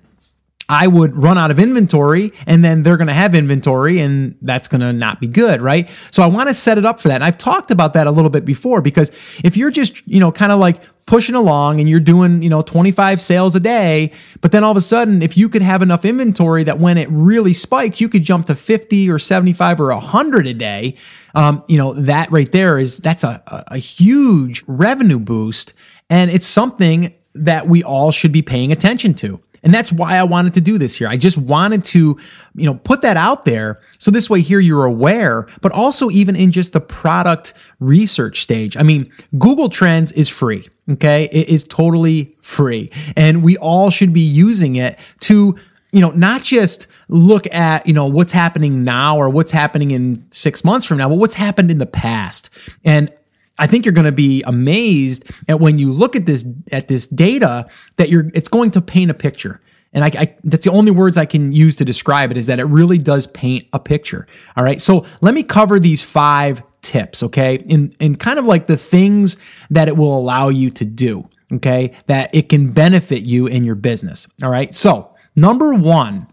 I 0.69 0.87
would 0.87 1.17
run 1.17 1.39
out 1.39 1.51
of 1.51 1.59
inventory 1.59 2.33
and 2.47 2.63
then 2.63 2.83
they're 2.83 2.99
going 2.99 3.09
to 3.09 3.15
have 3.15 3.35
inventory 3.35 4.01
and 4.01 4.37
that's 4.43 4.69
going 4.69 4.83
to 4.83 4.93
not 4.93 5.19
be 5.19 5.27
good, 5.27 5.63
right? 5.63 5.89
So 6.11 6.23
I 6.23 6.27
want 6.27 6.49
to 6.49 6.55
set 6.55 6.77
it 6.77 6.85
up 6.85 7.01
for 7.01 7.09
that. 7.09 7.17
And 7.17 7.25
I've 7.25 7.39
talked 7.39 7.71
about 7.71 7.95
that 7.95 8.07
a 8.07 8.11
little 8.11 8.31
bit 8.31 8.45
before 8.45 8.83
because 8.83 9.11
if 9.43 9.57
you're 9.57 9.71
just, 9.71 10.07
you 10.07 10.21
know, 10.21 10.31
kind 10.31 10.53
of 10.53 10.59
like 10.59 10.83
pushing 11.07 11.35
along 11.35 11.81
and 11.81 11.89
you're 11.89 12.01
doing, 12.01 12.43
you 12.43 12.51
know, 12.51 12.61
25 12.61 13.19
sales 13.19 13.55
a 13.55 13.61
day, 13.61 14.13
but 14.43 14.53
then 14.53 14.63
all 14.63 14.71
of 14.71 14.77
a 14.77 14.83
sudden, 14.83 15.23
if 15.23 15.39
you 15.39 15.49
could 15.49 15.63
have 15.63 15.81
enough 15.81 16.05
inventory 16.05 16.65
that 16.65 16.79
when 16.79 16.99
it 16.99 17.09
really 17.11 17.55
spikes, 17.55 17.99
you 17.99 18.11
could 18.11 18.23
jump 18.23 18.47
to 18.47 18.55
50 18.55 19.09
or 19.09 19.19
75 19.19 19.81
or 19.81 19.87
100 19.87 20.47
a 20.47 20.53
day, 20.53 20.97
um, 21.35 21.65
you 21.67 21.79
know, 21.79 21.95
that 21.95 22.31
right 22.31 22.53
there 22.53 22.77
is, 22.77 22.99
that's 22.99 23.25
a, 23.25 23.43
a 23.69 23.79
huge 23.79 24.63
revenue 24.67 25.19
boost. 25.19 25.73
And 26.11 26.31
it's 26.31 26.47
something 26.47 27.15
that 27.35 27.69
we 27.69 27.83
all 27.83 28.11
should 28.11 28.33
be 28.33 28.43
paying 28.43 28.73
attention 28.73 29.15
to. 29.15 29.41
And 29.63 29.75
that's 29.75 29.93
why 29.93 30.17
I 30.17 30.23
wanted 30.23 30.55
to 30.55 30.61
do 30.61 30.79
this 30.79 30.97
here. 30.97 31.09
I 31.09 31.17
just 31.17 31.37
wanted 31.37 31.85
to, 31.85 32.19
you 32.55 32.65
know, 32.65 32.75
put 32.75 33.03
that 33.03 33.17
out 33.17 33.45
there 33.45 33.81
so 33.99 34.11
this 34.11 34.31
way 34.31 34.41
here 34.41 34.61
you're 34.61 34.85
aware, 34.85 35.47
but 35.61 35.73
also 35.73 36.11
even 36.11 36.37
in 36.37 36.53
just 36.53 36.73
the 36.73 36.81
product 36.81 37.55
research 37.81 38.41
stage. 38.41 38.77
I 38.77 38.83
mean, 38.83 39.13
Google 39.37 39.69
Trends 39.69 40.13
is 40.13 40.29
free. 40.29 40.69
Okay. 40.91 41.29
It 41.33 41.49
is 41.49 41.65
totally 41.65 42.37
free 42.41 42.91
and 43.17 43.43
we 43.43 43.57
all 43.59 43.91
should 43.91 44.13
be 44.13 44.21
using 44.21 44.77
it 44.77 44.99
to, 45.21 45.59
you 45.93 46.01
know, 46.01 46.11
not 46.11 46.43
just 46.43 46.87
look 47.09 47.53
at, 47.53 47.87
you 47.87 47.93
know, 47.93 48.07
what's 48.07 48.33
happening 48.33 48.85
now 48.85 49.19
or 49.19 49.29
what's 49.29 49.53
happening 49.53 49.91
in 49.91 50.25
six 50.31 50.65
months 50.65 50.87
from 50.87 50.99
now, 50.99 51.09
but 51.09 51.17
what's 51.17 51.35
happened 51.35 51.71
in 51.71 51.79
the 51.79 51.87
past. 51.87 52.49
And 52.85 53.13
I 53.59 53.67
think 53.67 53.85
you're 53.85 53.93
going 53.93 54.05
to 54.05 54.13
be 54.13 54.43
amazed 54.45 55.25
at 55.49 55.61
when 55.61 55.79
you 55.79 55.93
look 55.93 56.15
at 56.15 56.27
this 56.27 56.45
at 56.71 56.89
this 56.89 57.07
data 57.07 57.69
that 57.97 58.09
you're 58.09 58.31
it's 58.35 58.49
going 58.49 58.71
to 58.73 58.81
paint 58.81 59.11
a 59.11 59.15
picture. 59.15 59.61
And 59.93 60.05
I, 60.05 60.09
I, 60.09 60.37
that's 60.45 60.65
the 60.65 60.71
only 60.71 60.91
words 60.91 61.17
I 61.17 61.25
can 61.25 61.53
use 61.53 61.77
to 61.77 61.85
describe 61.85 62.31
it 62.31 62.37
is 62.37 62.47
that 62.47 62.59
it 62.59 62.65
really 62.65 62.99
does 62.99 63.27
paint 63.27 63.67
a 63.73 63.81
picture. 63.81 64.27
All 64.57 64.63
right. 64.63 64.83
So 64.83 65.07
let 65.23 65.33
me 65.33 65.43
cover 65.43 65.81
these 65.81 66.03
five 66.03 66.63
tips, 66.83 67.23
okay? 67.23 67.57
In 67.57 67.95
in 67.99 68.17
kind 68.17 68.39
of 68.39 68.45
like 68.45 68.67
the 68.67 68.77
things 68.77 69.37
that 69.71 69.89
it 69.89 69.97
will 69.97 70.17
allow 70.17 70.49
you 70.51 70.71
to 70.71 70.85
do, 70.85 71.29
okay? 71.53 71.95
That 72.07 72.35
it 72.35 72.49
can 72.49 72.73
benefit 72.73 73.23
you 73.23 73.47
in 73.47 73.65
your 73.65 73.75
business. 73.75 74.27
All 74.43 74.51
right. 74.51 74.75
So 74.75 75.15
number 75.35 75.75
one, 75.75 76.29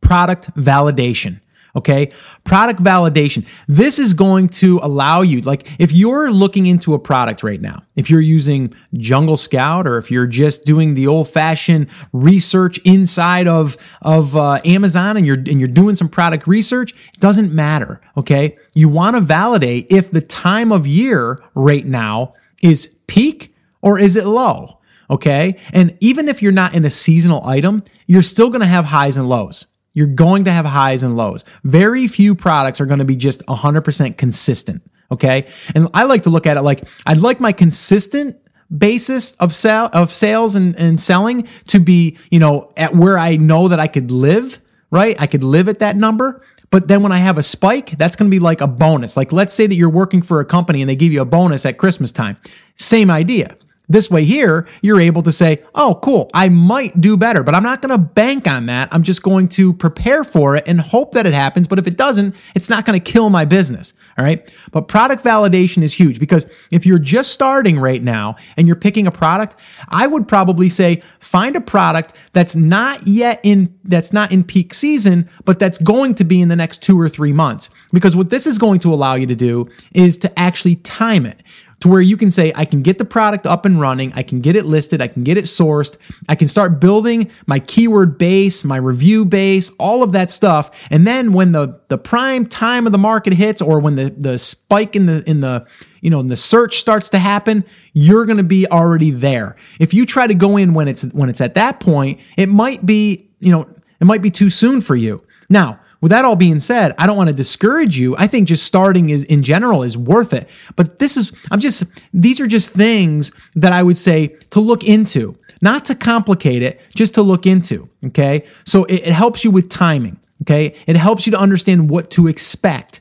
product 0.00 0.54
validation. 0.54 1.40
Okay. 1.76 2.12
Product 2.44 2.80
validation. 2.80 3.44
This 3.66 3.98
is 3.98 4.14
going 4.14 4.48
to 4.50 4.78
allow 4.82 5.22
you, 5.22 5.40
like, 5.40 5.68
if 5.80 5.90
you're 5.90 6.30
looking 6.30 6.66
into 6.66 6.94
a 6.94 7.00
product 7.00 7.42
right 7.42 7.60
now, 7.60 7.82
if 7.96 8.08
you're 8.08 8.20
using 8.20 8.72
Jungle 8.94 9.36
Scout 9.36 9.86
or 9.86 9.98
if 9.98 10.08
you're 10.08 10.28
just 10.28 10.64
doing 10.64 10.94
the 10.94 11.08
old 11.08 11.28
fashioned 11.28 11.88
research 12.12 12.78
inside 12.84 13.48
of, 13.48 13.76
of 14.02 14.36
uh, 14.36 14.60
Amazon 14.64 15.16
and 15.16 15.26
you're, 15.26 15.36
and 15.36 15.58
you're 15.58 15.68
doing 15.68 15.96
some 15.96 16.08
product 16.08 16.46
research, 16.46 16.92
it 16.92 17.18
doesn't 17.18 17.52
matter. 17.52 18.00
Okay. 18.16 18.56
You 18.74 18.88
want 18.88 19.16
to 19.16 19.20
validate 19.20 19.88
if 19.90 20.12
the 20.12 20.20
time 20.20 20.70
of 20.70 20.86
year 20.86 21.42
right 21.54 21.84
now 21.84 22.34
is 22.62 22.94
peak 23.08 23.52
or 23.82 23.98
is 23.98 24.14
it 24.14 24.26
low? 24.26 24.78
Okay. 25.10 25.56
And 25.72 25.96
even 26.00 26.28
if 26.28 26.40
you're 26.40 26.52
not 26.52 26.74
in 26.74 26.84
a 26.84 26.90
seasonal 26.90 27.44
item, 27.44 27.82
you're 28.06 28.22
still 28.22 28.48
going 28.48 28.60
to 28.60 28.66
have 28.66 28.86
highs 28.86 29.16
and 29.16 29.28
lows. 29.28 29.66
You're 29.94 30.08
going 30.08 30.44
to 30.44 30.50
have 30.50 30.66
highs 30.66 31.02
and 31.02 31.16
lows. 31.16 31.44
Very 31.62 32.06
few 32.08 32.34
products 32.34 32.80
are 32.80 32.86
going 32.86 32.98
to 32.98 33.04
be 33.04 33.16
just 33.16 33.44
100% 33.46 34.18
consistent. 34.18 34.82
Okay. 35.10 35.46
And 35.74 35.88
I 35.94 36.04
like 36.04 36.24
to 36.24 36.30
look 36.30 36.46
at 36.46 36.56
it 36.56 36.62
like 36.62 36.88
I'd 37.06 37.18
like 37.18 37.38
my 37.40 37.52
consistent 37.52 38.36
basis 38.76 39.34
of 39.34 39.54
sale 39.54 39.88
of 39.92 40.12
sales 40.12 40.54
and, 40.54 40.74
and 40.76 41.00
selling 41.00 41.46
to 41.68 41.78
be, 41.78 42.18
you 42.30 42.40
know, 42.40 42.72
at 42.76 42.96
where 42.96 43.18
I 43.18 43.36
know 43.36 43.68
that 43.68 43.78
I 43.78 43.86
could 43.86 44.10
live, 44.10 44.60
right? 44.90 45.20
I 45.20 45.26
could 45.26 45.44
live 45.44 45.68
at 45.68 45.78
that 45.78 45.96
number. 45.96 46.42
But 46.70 46.88
then 46.88 47.02
when 47.02 47.12
I 47.12 47.18
have 47.18 47.38
a 47.38 47.42
spike, 47.44 47.90
that's 47.90 48.16
going 48.16 48.28
to 48.28 48.34
be 48.34 48.40
like 48.40 48.60
a 48.60 48.66
bonus. 48.66 49.16
Like 49.16 49.32
let's 49.32 49.54
say 49.54 49.68
that 49.68 49.74
you're 49.76 49.90
working 49.90 50.22
for 50.22 50.40
a 50.40 50.44
company 50.44 50.82
and 50.82 50.88
they 50.88 50.96
give 50.96 51.12
you 51.12 51.20
a 51.20 51.26
bonus 51.26 51.64
at 51.64 51.78
Christmas 51.78 52.10
time. 52.10 52.36
Same 52.76 53.10
idea. 53.10 53.56
This 53.86 54.10
way 54.10 54.24
here, 54.24 54.66
you're 54.80 55.00
able 55.00 55.22
to 55.22 55.32
say, 55.32 55.62
oh, 55.74 55.98
cool, 56.02 56.30
I 56.32 56.48
might 56.48 57.02
do 57.02 57.18
better, 57.18 57.42
but 57.42 57.54
I'm 57.54 57.62
not 57.62 57.82
going 57.82 57.90
to 57.90 57.98
bank 57.98 58.48
on 58.48 58.64
that. 58.66 58.88
I'm 58.92 59.02
just 59.02 59.22
going 59.22 59.48
to 59.50 59.74
prepare 59.74 60.24
for 60.24 60.56
it 60.56 60.64
and 60.66 60.80
hope 60.80 61.12
that 61.12 61.26
it 61.26 61.34
happens. 61.34 61.68
But 61.68 61.78
if 61.78 61.86
it 61.86 61.98
doesn't, 61.98 62.34
it's 62.54 62.70
not 62.70 62.86
going 62.86 62.98
to 62.98 63.12
kill 63.12 63.28
my 63.28 63.44
business. 63.44 63.92
All 64.16 64.24
right. 64.24 64.50
But 64.72 64.88
product 64.88 65.22
validation 65.22 65.82
is 65.82 65.92
huge 65.92 66.18
because 66.18 66.46
if 66.70 66.86
you're 66.86 66.98
just 66.98 67.32
starting 67.32 67.78
right 67.78 68.02
now 68.02 68.36
and 68.56 68.66
you're 68.66 68.76
picking 68.76 69.06
a 69.06 69.12
product, 69.12 69.54
I 69.88 70.06
would 70.06 70.28
probably 70.28 70.70
say 70.70 71.02
find 71.20 71.54
a 71.54 71.60
product 71.60 72.14
that's 72.32 72.56
not 72.56 73.06
yet 73.06 73.40
in, 73.42 73.78
that's 73.84 74.14
not 74.14 74.32
in 74.32 74.44
peak 74.44 74.72
season, 74.72 75.28
but 75.44 75.58
that's 75.58 75.76
going 75.76 76.14
to 76.14 76.24
be 76.24 76.40
in 76.40 76.48
the 76.48 76.56
next 76.56 76.82
two 76.82 76.98
or 76.98 77.10
three 77.10 77.34
months. 77.34 77.68
Because 77.92 78.16
what 78.16 78.30
this 78.30 78.46
is 78.46 78.56
going 78.56 78.80
to 78.80 78.94
allow 78.94 79.14
you 79.14 79.26
to 79.26 79.36
do 79.36 79.68
is 79.92 80.16
to 80.18 80.38
actually 80.38 80.76
time 80.76 81.26
it 81.26 81.42
to 81.84 81.90
where 81.90 82.00
you 82.00 82.16
can 82.16 82.30
say, 82.30 82.50
I 82.54 82.64
can 82.64 82.80
get 82.80 82.96
the 82.96 83.04
product 83.04 83.46
up 83.46 83.66
and 83.66 83.78
running, 83.78 84.10
I 84.14 84.22
can 84.22 84.40
get 84.40 84.56
it 84.56 84.64
listed, 84.64 85.02
I 85.02 85.06
can 85.06 85.22
get 85.22 85.36
it 85.36 85.44
sourced, 85.44 85.98
I 86.30 86.34
can 86.34 86.48
start 86.48 86.80
building 86.80 87.30
my 87.46 87.58
keyword 87.58 88.16
base, 88.16 88.64
my 88.64 88.78
review 88.78 89.26
base, 89.26 89.70
all 89.78 90.02
of 90.02 90.12
that 90.12 90.30
stuff. 90.30 90.70
And 90.90 91.06
then 91.06 91.34
when 91.34 91.52
the, 91.52 91.78
the 91.88 91.98
prime 91.98 92.46
time 92.46 92.86
of 92.86 92.92
the 92.92 92.98
market 92.98 93.34
hits 93.34 93.60
or 93.60 93.80
when 93.80 93.96
the, 93.96 94.08
the 94.08 94.38
spike 94.38 94.96
in 94.96 95.04
the 95.04 95.22
in 95.28 95.40
the 95.40 95.66
you 96.00 96.08
know, 96.08 96.20
in 96.20 96.28
the 96.28 96.36
search 96.36 96.78
starts 96.78 97.10
to 97.10 97.18
happen, 97.18 97.66
you're 97.92 98.24
going 98.24 98.38
to 98.38 98.42
be 98.42 98.66
already 98.68 99.10
there. 99.10 99.54
If 99.78 99.92
you 99.92 100.06
try 100.06 100.26
to 100.26 100.34
go 100.34 100.56
in 100.56 100.72
when 100.72 100.88
it's 100.88 101.02
when 101.12 101.28
it's 101.28 101.42
at 101.42 101.52
that 101.52 101.80
point, 101.80 102.18
it 102.38 102.48
might 102.48 102.86
be, 102.86 103.28
you 103.40 103.52
know, 103.52 103.68
it 104.00 104.04
might 104.06 104.22
be 104.22 104.30
too 104.30 104.48
soon 104.48 104.80
for 104.80 104.96
you. 104.96 105.22
Now, 105.50 105.80
with 106.04 106.10
that 106.10 106.26
all 106.26 106.36
being 106.36 106.60
said, 106.60 106.94
I 106.98 107.06
don't 107.06 107.16
want 107.16 107.28
to 107.28 107.32
discourage 107.32 107.96
you. 107.96 108.14
I 108.18 108.26
think 108.26 108.46
just 108.46 108.64
starting 108.64 109.08
is 109.08 109.24
in 109.24 109.42
general 109.42 109.82
is 109.82 109.96
worth 109.96 110.34
it. 110.34 110.50
But 110.76 110.98
this 110.98 111.16
is, 111.16 111.32
I'm 111.50 111.60
just, 111.60 111.82
these 112.12 112.40
are 112.40 112.46
just 112.46 112.72
things 112.72 113.32
that 113.54 113.72
I 113.72 113.82
would 113.82 113.96
say 113.96 114.26
to 114.50 114.60
look 114.60 114.84
into, 114.84 115.38
not 115.62 115.86
to 115.86 115.94
complicate 115.94 116.62
it, 116.62 116.78
just 116.94 117.14
to 117.14 117.22
look 117.22 117.46
into. 117.46 117.88
Okay. 118.04 118.44
So 118.66 118.84
it, 118.84 118.96
it 118.96 119.12
helps 119.12 119.44
you 119.44 119.50
with 119.50 119.70
timing. 119.70 120.20
Okay. 120.42 120.76
It 120.86 120.96
helps 120.96 121.26
you 121.26 121.30
to 121.30 121.40
understand 121.40 121.88
what 121.88 122.10
to 122.10 122.28
expect. 122.28 123.00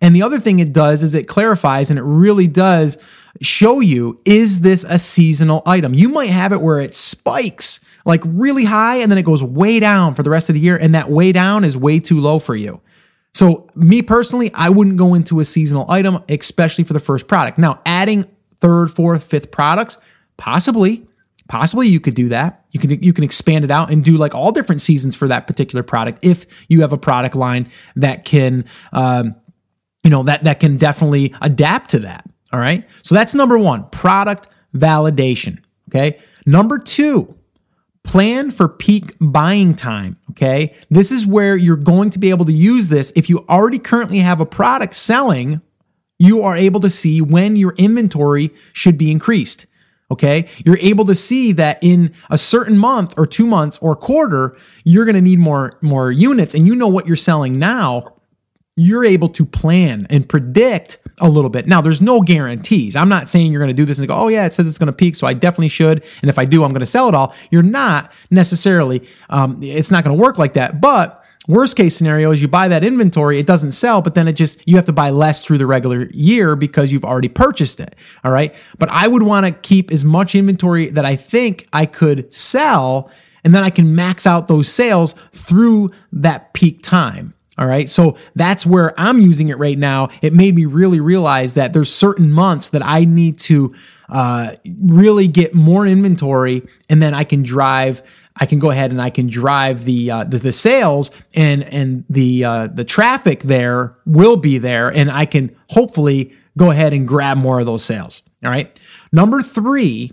And 0.00 0.14
the 0.14 0.22
other 0.22 0.38
thing 0.38 0.60
it 0.60 0.72
does 0.72 1.02
is 1.02 1.12
it 1.12 1.26
clarifies 1.26 1.90
and 1.90 1.98
it 1.98 2.04
really 2.04 2.46
does 2.46 2.98
show 3.42 3.80
you 3.80 4.20
is 4.24 4.60
this 4.60 4.84
a 4.84 4.98
seasonal 4.98 5.62
item? 5.66 5.94
You 5.94 6.08
might 6.08 6.30
have 6.30 6.52
it 6.52 6.60
where 6.60 6.80
it 6.80 6.94
spikes 6.94 7.80
like 8.04 8.22
really 8.24 8.64
high 8.64 8.96
and 8.96 9.10
then 9.10 9.18
it 9.18 9.24
goes 9.24 9.42
way 9.42 9.80
down 9.80 10.14
for 10.14 10.22
the 10.22 10.30
rest 10.30 10.48
of 10.48 10.54
the 10.54 10.60
year. 10.60 10.76
And 10.76 10.94
that 10.94 11.10
way 11.10 11.32
down 11.32 11.64
is 11.64 11.76
way 11.76 12.00
too 12.00 12.20
low 12.20 12.38
for 12.38 12.54
you. 12.54 12.80
So, 13.32 13.68
me 13.74 14.00
personally, 14.00 14.52
I 14.54 14.70
wouldn't 14.70 14.96
go 14.96 15.14
into 15.14 15.40
a 15.40 15.44
seasonal 15.44 15.90
item, 15.90 16.22
especially 16.28 16.84
for 16.84 16.92
the 16.92 17.00
first 17.00 17.26
product. 17.26 17.58
Now, 17.58 17.80
adding 17.84 18.26
third, 18.60 18.92
fourth, 18.92 19.24
fifth 19.24 19.50
products, 19.50 19.98
possibly, 20.36 21.04
Possibly 21.46 21.88
you 21.88 22.00
could 22.00 22.14
do 22.14 22.28
that. 22.30 22.64
You 22.70 22.80
can 22.80 23.02
you 23.02 23.12
can 23.12 23.22
expand 23.22 23.64
it 23.64 23.70
out 23.70 23.90
and 23.90 24.02
do 24.02 24.16
like 24.16 24.34
all 24.34 24.50
different 24.50 24.80
seasons 24.80 25.14
for 25.14 25.28
that 25.28 25.46
particular 25.46 25.82
product 25.82 26.20
if 26.22 26.46
you 26.68 26.80
have 26.80 26.92
a 26.92 26.98
product 26.98 27.34
line 27.34 27.70
that 27.96 28.24
can 28.24 28.64
um, 28.92 29.36
you 30.02 30.10
know 30.10 30.22
that 30.22 30.44
that 30.44 30.58
can 30.58 30.78
definitely 30.78 31.34
adapt 31.42 31.90
to 31.90 31.98
that. 32.00 32.24
All 32.54 32.60
right. 32.60 32.88
So 33.02 33.16
that's 33.16 33.34
number 33.34 33.58
one, 33.58 33.88
product 33.88 34.48
validation. 34.76 35.58
Okay. 35.90 36.20
Number 36.46 36.78
two, 36.78 37.36
plan 38.04 38.52
for 38.52 38.68
peak 38.68 39.16
buying 39.20 39.74
time. 39.74 40.18
Okay. 40.30 40.72
This 40.88 41.10
is 41.10 41.26
where 41.26 41.56
you're 41.56 41.74
going 41.74 42.10
to 42.10 42.20
be 42.20 42.30
able 42.30 42.44
to 42.44 42.52
use 42.52 42.90
this. 42.90 43.12
If 43.16 43.28
you 43.28 43.44
already 43.48 43.80
currently 43.80 44.20
have 44.20 44.40
a 44.40 44.46
product 44.46 44.94
selling, 44.94 45.62
you 46.16 46.42
are 46.42 46.56
able 46.56 46.78
to 46.78 46.90
see 46.90 47.20
when 47.20 47.56
your 47.56 47.74
inventory 47.76 48.54
should 48.72 48.96
be 48.96 49.10
increased. 49.10 49.66
Okay. 50.12 50.48
You're 50.64 50.78
able 50.78 51.06
to 51.06 51.16
see 51.16 51.50
that 51.50 51.82
in 51.82 52.14
a 52.30 52.38
certain 52.38 52.78
month 52.78 53.14
or 53.18 53.26
two 53.26 53.46
months 53.46 53.78
or 53.78 53.96
quarter, 53.96 54.56
you're 54.84 55.06
going 55.06 55.16
to 55.16 55.20
need 55.20 55.40
more, 55.40 55.76
more 55.82 56.12
units 56.12 56.54
and 56.54 56.68
you 56.68 56.76
know 56.76 56.86
what 56.86 57.08
you're 57.08 57.16
selling 57.16 57.58
now. 57.58 58.14
You're 58.76 59.04
able 59.04 59.30
to 59.30 59.44
plan 59.44 60.06
and 60.08 60.28
predict 60.28 60.98
a 61.20 61.28
little 61.28 61.50
bit. 61.50 61.66
Now, 61.66 61.80
there's 61.80 62.00
no 62.00 62.20
guarantees. 62.20 62.96
I'm 62.96 63.08
not 63.08 63.28
saying 63.28 63.52
you're 63.52 63.60
going 63.60 63.68
to 63.68 63.74
do 63.74 63.84
this 63.84 63.98
and 63.98 64.08
go, 64.08 64.14
oh, 64.14 64.28
yeah, 64.28 64.46
it 64.46 64.54
says 64.54 64.66
it's 64.66 64.78
going 64.78 64.88
to 64.88 64.92
peak, 64.92 65.16
so 65.16 65.26
I 65.26 65.34
definitely 65.34 65.68
should. 65.68 66.04
And 66.22 66.28
if 66.28 66.38
I 66.38 66.44
do, 66.44 66.64
I'm 66.64 66.70
going 66.70 66.80
to 66.80 66.86
sell 66.86 67.08
it 67.08 67.14
all. 67.14 67.34
You're 67.50 67.62
not 67.62 68.12
necessarily, 68.30 69.06
um, 69.30 69.60
it's 69.62 69.90
not 69.90 70.04
going 70.04 70.16
to 70.16 70.20
work 70.20 70.38
like 70.38 70.54
that. 70.54 70.80
But 70.80 71.24
Worst 71.46 71.76
case 71.76 71.94
scenario 71.94 72.30
is 72.30 72.40
you 72.40 72.48
buy 72.48 72.68
that 72.68 72.82
inventory, 72.82 73.38
it 73.38 73.46
doesn't 73.46 73.72
sell, 73.72 74.00
but 74.00 74.14
then 74.14 74.26
it 74.26 74.32
just, 74.32 74.66
you 74.66 74.76
have 74.76 74.86
to 74.86 74.94
buy 74.94 75.10
less 75.10 75.44
through 75.44 75.58
the 75.58 75.66
regular 75.66 76.08
year 76.10 76.56
because 76.56 76.90
you've 76.90 77.04
already 77.04 77.28
purchased 77.28 77.80
it. 77.80 77.94
All 78.24 78.32
right. 78.32 78.54
But 78.78 78.88
I 78.88 79.08
would 79.08 79.22
want 79.22 79.44
to 79.44 79.52
keep 79.52 79.92
as 79.92 80.06
much 80.06 80.34
inventory 80.34 80.88
that 80.88 81.04
I 81.04 81.16
think 81.16 81.68
I 81.70 81.84
could 81.84 82.32
sell, 82.32 83.10
and 83.44 83.54
then 83.54 83.62
I 83.62 83.68
can 83.68 83.94
max 83.94 84.26
out 84.26 84.48
those 84.48 84.72
sales 84.72 85.14
through 85.32 85.90
that 86.12 86.54
peak 86.54 86.82
time. 86.82 87.33
All 87.56 87.66
right. 87.66 87.88
So 87.88 88.16
that's 88.34 88.66
where 88.66 88.98
I'm 88.98 89.20
using 89.20 89.48
it 89.48 89.58
right 89.58 89.78
now. 89.78 90.08
It 90.22 90.32
made 90.32 90.56
me 90.56 90.64
really 90.64 90.98
realize 90.98 91.54
that 91.54 91.72
there's 91.72 91.92
certain 91.92 92.32
months 92.32 92.70
that 92.70 92.84
I 92.84 93.04
need 93.04 93.38
to 93.40 93.72
uh, 94.08 94.56
really 94.82 95.28
get 95.28 95.54
more 95.54 95.86
inventory 95.86 96.62
and 96.88 97.00
then 97.00 97.14
I 97.14 97.22
can 97.24 97.42
drive. 97.42 98.02
I 98.36 98.46
can 98.46 98.58
go 98.58 98.70
ahead 98.70 98.90
and 98.90 99.00
I 99.00 99.10
can 99.10 99.28
drive 99.28 99.84
the 99.84 100.10
uh, 100.10 100.24
the, 100.24 100.38
the, 100.38 100.52
sales 100.52 101.12
and 101.34 101.62
and 101.62 102.04
the 102.10 102.44
uh, 102.44 102.66
the 102.66 102.84
traffic 102.84 103.44
there 103.44 103.96
will 104.04 104.36
be 104.36 104.58
there 104.58 104.88
and 104.88 105.08
I 105.08 105.24
can 105.24 105.54
hopefully 105.70 106.36
go 106.58 106.72
ahead 106.72 106.92
and 106.92 107.06
grab 107.06 107.38
more 107.38 107.60
of 107.60 107.66
those 107.66 107.84
sales. 107.84 108.22
All 108.44 108.50
right. 108.50 108.78
Number 109.12 109.40
three, 109.40 110.12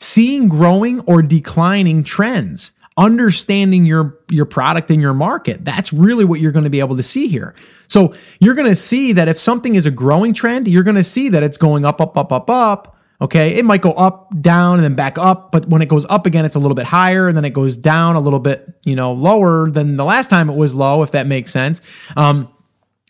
seeing 0.00 0.48
growing 0.48 1.00
or 1.00 1.22
declining 1.22 2.02
trends 2.02 2.72
understanding 3.00 3.86
your 3.86 4.18
your 4.30 4.44
product 4.44 4.90
and 4.90 5.00
your 5.00 5.14
market. 5.14 5.64
That's 5.64 5.92
really 5.92 6.24
what 6.24 6.38
you're 6.38 6.52
going 6.52 6.64
to 6.64 6.70
be 6.70 6.80
able 6.80 6.96
to 6.96 7.02
see 7.02 7.26
here. 7.26 7.54
So 7.88 8.12
you're 8.38 8.54
going 8.54 8.68
to 8.68 8.76
see 8.76 9.12
that 9.14 9.26
if 9.26 9.38
something 9.38 9.74
is 9.74 9.86
a 9.86 9.90
growing 9.90 10.34
trend, 10.34 10.68
you're 10.68 10.84
going 10.84 10.96
to 10.96 11.02
see 11.02 11.30
that 11.30 11.42
it's 11.42 11.56
going 11.56 11.84
up, 11.84 12.00
up, 12.00 12.16
up, 12.16 12.30
up, 12.30 12.48
up. 12.50 12.96
Okay, 13.22 13.56
it 13.56 13.64
might 13.66 13.82
go 13.82 13.90
up, 13.90 14.30
down, 14.40 14.76
and 14.76 14.84
then 14.84 14.94
back 14.94 15.18
up, 15.18 15.52
but 15.52 15.66
when 15.66 15.82
it 15.82 15.90
goes 15.90 16.06
up 16.06 16.24
again, 16.24 16.46
it's 16.46 16.56
a 16.56 16.58
little 16.58 16.74
bit 16.74 16.86
higher, 16.86 17.28
and 17.28 17.36
then 17.36 17.44
it 17.44 17.50
goes 17.50 17.76
down 17.76 18.16
a 18.16 18.20
little 18.20 18.38
bit, 18.38 18.66
you 18.86 18.96
know, 18.96 19.12
lower 19.12 19.70
than 19.70 19.98
the 19.98 20.06
last 20.06 20.30
time 20.30 20.48
it 20.48 20.56
was 20.56 20.74
low, 20.74 21.02
if 21.02 21.10
that 21.10 21.26
makes 21.26 21.52
sense. 21.52 21.82
Um, 22.16 22.48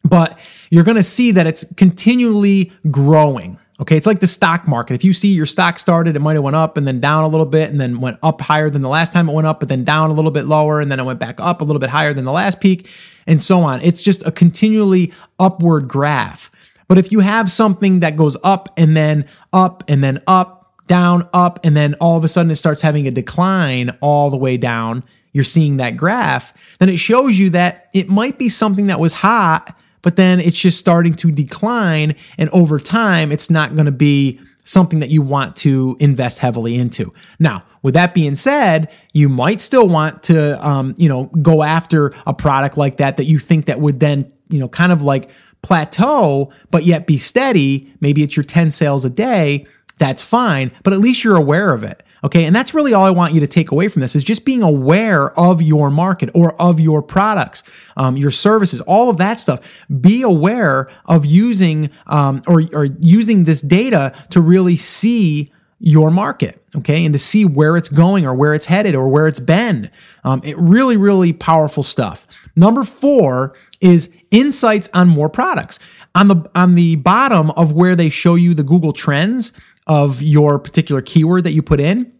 but 0.03 0.37
you're 0.69 0.83
going 0.83 0.97
to 0.97 1.05
see 1.05 1.31
that 1.31 1.47
it's 1.47 1.65
continually 1.77 2.73
growing. 2.91 3.59
Okay, 3.81 3.97
it's 3.97 4.07
like 4.07 4.21
the 4.21 4.27
stock 4.27 4.69
market. 4.69 4.93
If 4.93 5.05
you 5.05 5.15
see 5.15 5.29
your 5.29 5.47
stock 5.47 5.79
started, 5.79 6.15
it 6.15 6.19
might 6.19 6.35
have 6.35 6.43
went 6.43 6.57
up 6.57 6.77
and 6.77 6.87
then 6.87 7.01
down 7.01 7.25
a 7.25 7.29
little 7.29 7.47
bit 7.47 7.71
and 7.71 7.81
then 7.81 7.99
went 7.99 8.19
up 8.23 8.43
higher 8.43 8.69
than 8.69 8.83
the 8.83 8.91
last 8.91 9.15
time 9.15 9.27
it 9.27 9.33
went 9.33 9.47
up, 9.47 9.59
but 9.59 9.71
then 9.71 9.85
down 9.85 10.11
a 10.11 10.13
little 10.13 10.31
bit 10.31 10.45
lower 10.45 10.81
and 10.81 10.91
then 10.91 11.01
it 11.01 11.05
went 11.05 11.19
back 11.19 11.37
up 11.41 11.63
a 11.63 11.65
little 11.65 11.81
bit 11.81 11.89
higher 11.89 12.13
than 12.13 12.27
the 12.27 12.33
last 12.33 12.61
peak 12.61 12.89
and 13.27 13.41
so 13.41 13.61
on. 13.61 13.81
It's 13.81 14.03
just 14.03 14.23
a 14.27 14.33
continually 14.33 15.13
upward 15.39 15.89
graph. 15.89 16.51
But 16.89 16.99
if 16.99 17.11
you 17.11 17.21
have 17.21 17.51
something 17.51 18.01
that 18.01 18.17
goes 18.17 18.37
up 18.45 18.69
and 18.77 18.95
then 18.95 19.25
up 19.51 19.83
and 19.89 20.05
then 20.05 20.21
up, 20.27 20.75
down, 20.87 21.27
up, 21.33 21.59
and 21.65 21.75
then 21.75 21.95
all 21.95 22.19
of 22.19 22.25
a 22.25 22.29
sudden 22.29 22.51
it 22.51 22.57
starts 22.57 22.83
having 22.83 23.07
a 23.07 23.11
decline 23.11 23.97
all 24.03 24.29
the 24.29 24.37
way 24.37 24.59
down, 24.59 25.05
you're 25.33 25.45
seeing 25.45 25.79
that 25.79 25.97
graph, 25.97 26.53
then 26.81 26.91
it 26.91 26.99
shows 26.99 27.39
you 27.39 27.49
that 27.51 27.89
it 27.95 28.11
might 28.11 28.37
be 28.37 28.51
something 28.51 28.89
that 28.89 29.01
was 29.01 29.15
hot 29.15 29.80
but 30.02 30.16
then 30.16 30.40
it's 30.40 30.59
just 30.59 30.78
starting 30.78 31.14
to 31.14 31.30
decline. 31.30 32.14
And 32.38 32.50
over 32.50 32.78
time, 32.78 33.33
it's 33.33 33.50
not 33.50 33.75
going 33.75 33.87
to 33.87 33.92
be 33.92 34.40
something 34.64 35.00
that 35.00 35.11
you 35.11 35.23
want 35.23 35.57
to 35.57 35.97
invest 36.00 36.38
heavily 36.38 36.76
into. 36.76 37.12
Now, 37.38 37.62
with 37.83 37.95
that 37.95 38.14
being 38.14 38.35
said, 38.35 38.88
you 39.12 39.28
might 39.28 39.61
still 39.61 39.88
want 39.88 40.23
to, 40.25 40.64
um, 40.66 40.95
you 40.97 41.09
know, 41.09 41.25
go 41.42 41.62
after 41.62 42.14
a 42.26 42.35
product 42.35 42.76
like 42.76 42.99
that 42.99 43.16
that 43.16 43.25
you 43.25 43.38
think 43.38 43.66
that 43.66 43.80
would 43.80 44.00
then, 44.00 44.30
you 44.49 44.59
know, 44.59 44.69
kind 44.69 44.92
of 44.92 45.02
like 45.02 45.30
plateau, 45.62 46.52
but 46.71 46.85
yet 46.85 47.07
be 47.07 47.19
steady. 47.19 47.92
Maybe 48.00 48.23
it's 48.23 48.37
your 48.37 48.45
10 48.45 48.71
sales 48.71 49.04
a 49.04 49.11
day. 49.11 49.66
That's 49.99 50.23
fine, 50.23 50.73
but 50.83 50.92
at 50.92 51.00
least 51.00 51.25
you're 51.25 51.37
aware 51.37 51.75
of 51.75 51.83
it. 51.85 52.02
Okay. 52.25 52.45
And 52.45 52.55
that's 52.55 52.75
really 52.75 52.93
all 52.93 53.05
I 53.05 53.11
want 53.11 53.35
you 53.35 53.41
to 53.41 53.47
take 53.47 53.71
away 53.71 53.89
from 53.89 54.00
this 54.00 54.15
is 54.15 54.25
just 54.25 54.45
being 54.45 54.62
aware 54.62 55.39
of 55.39 55.62
your 55.62 55.91
market 55.91 56.31
or 56.35 56.61
of 56.61 56.79
your 56.79 57.03
products, 57.03 57.62
um, 57.97 58.17
your 58.17 58.31
services, 58.31 58.81
all 58.83 59.09
of 59.09 59.17
that 59.19 59.41
stuff. 59.41 59.61
Be 60.00 60.23
aware 60.23 60.91
of 61.07 61.25
using, 61.25 61.91
um, 62.07 62.43
or, 62.47 62.62
or 62.73 62.85
using 63.00 63.45
this 63.45 63.61
data 63.61 64.12
to 64.31 64.41
really 64.41 64.77
see 64.77 65.50
your 65.81 66.11
market, 66.11 66.62
okay, 66.77 67.05
and 67.07 67.15
to 67.15 67.19
see 67.19 67.47
where 67.47 67.75
it's 67.75 67.89
going 67.89 68.27
or 68.27 68.35
where 68.35 68.53
it's 68.53 68.67
headed 68.67 68.95
or 68.95 69.09
where 69.09 69.27
it's 69.27 69.41
been. 69.41 69.91
Um, 70.25 70.43
it 70.45 70.57
really, 70.59 70.99
really 70.99 71.33
powerful 71.33 71.83
stuff. 71.83 72.27
Number 72.55 72.85
four 72.85 73.55
is 73.81 74.11
insights 74.31 74.91
on 74.93 75.09
more 75.09 75.31
products. 75.31 75.79
On 76.15 76.29
the 76.29 76.50
on 76.55 76.75
the 76.75 76.97
bottom 76.97 77.50
of 77.53 77.73
where 77.73 77.97
they 77.97 78.11
show 78.11 78.35
you 78.35 78.53
the 78.53 78.65
Google 78.65 78.93
Trends, 78.93 79.53
of 79.91 80.23
your 80.23 80.61
particular 80.61 81.03
keyword 81.03 81.43
that 81.43 81.51
you 81.51 81.63
put 81.63 81.81
in, 81.81 82.13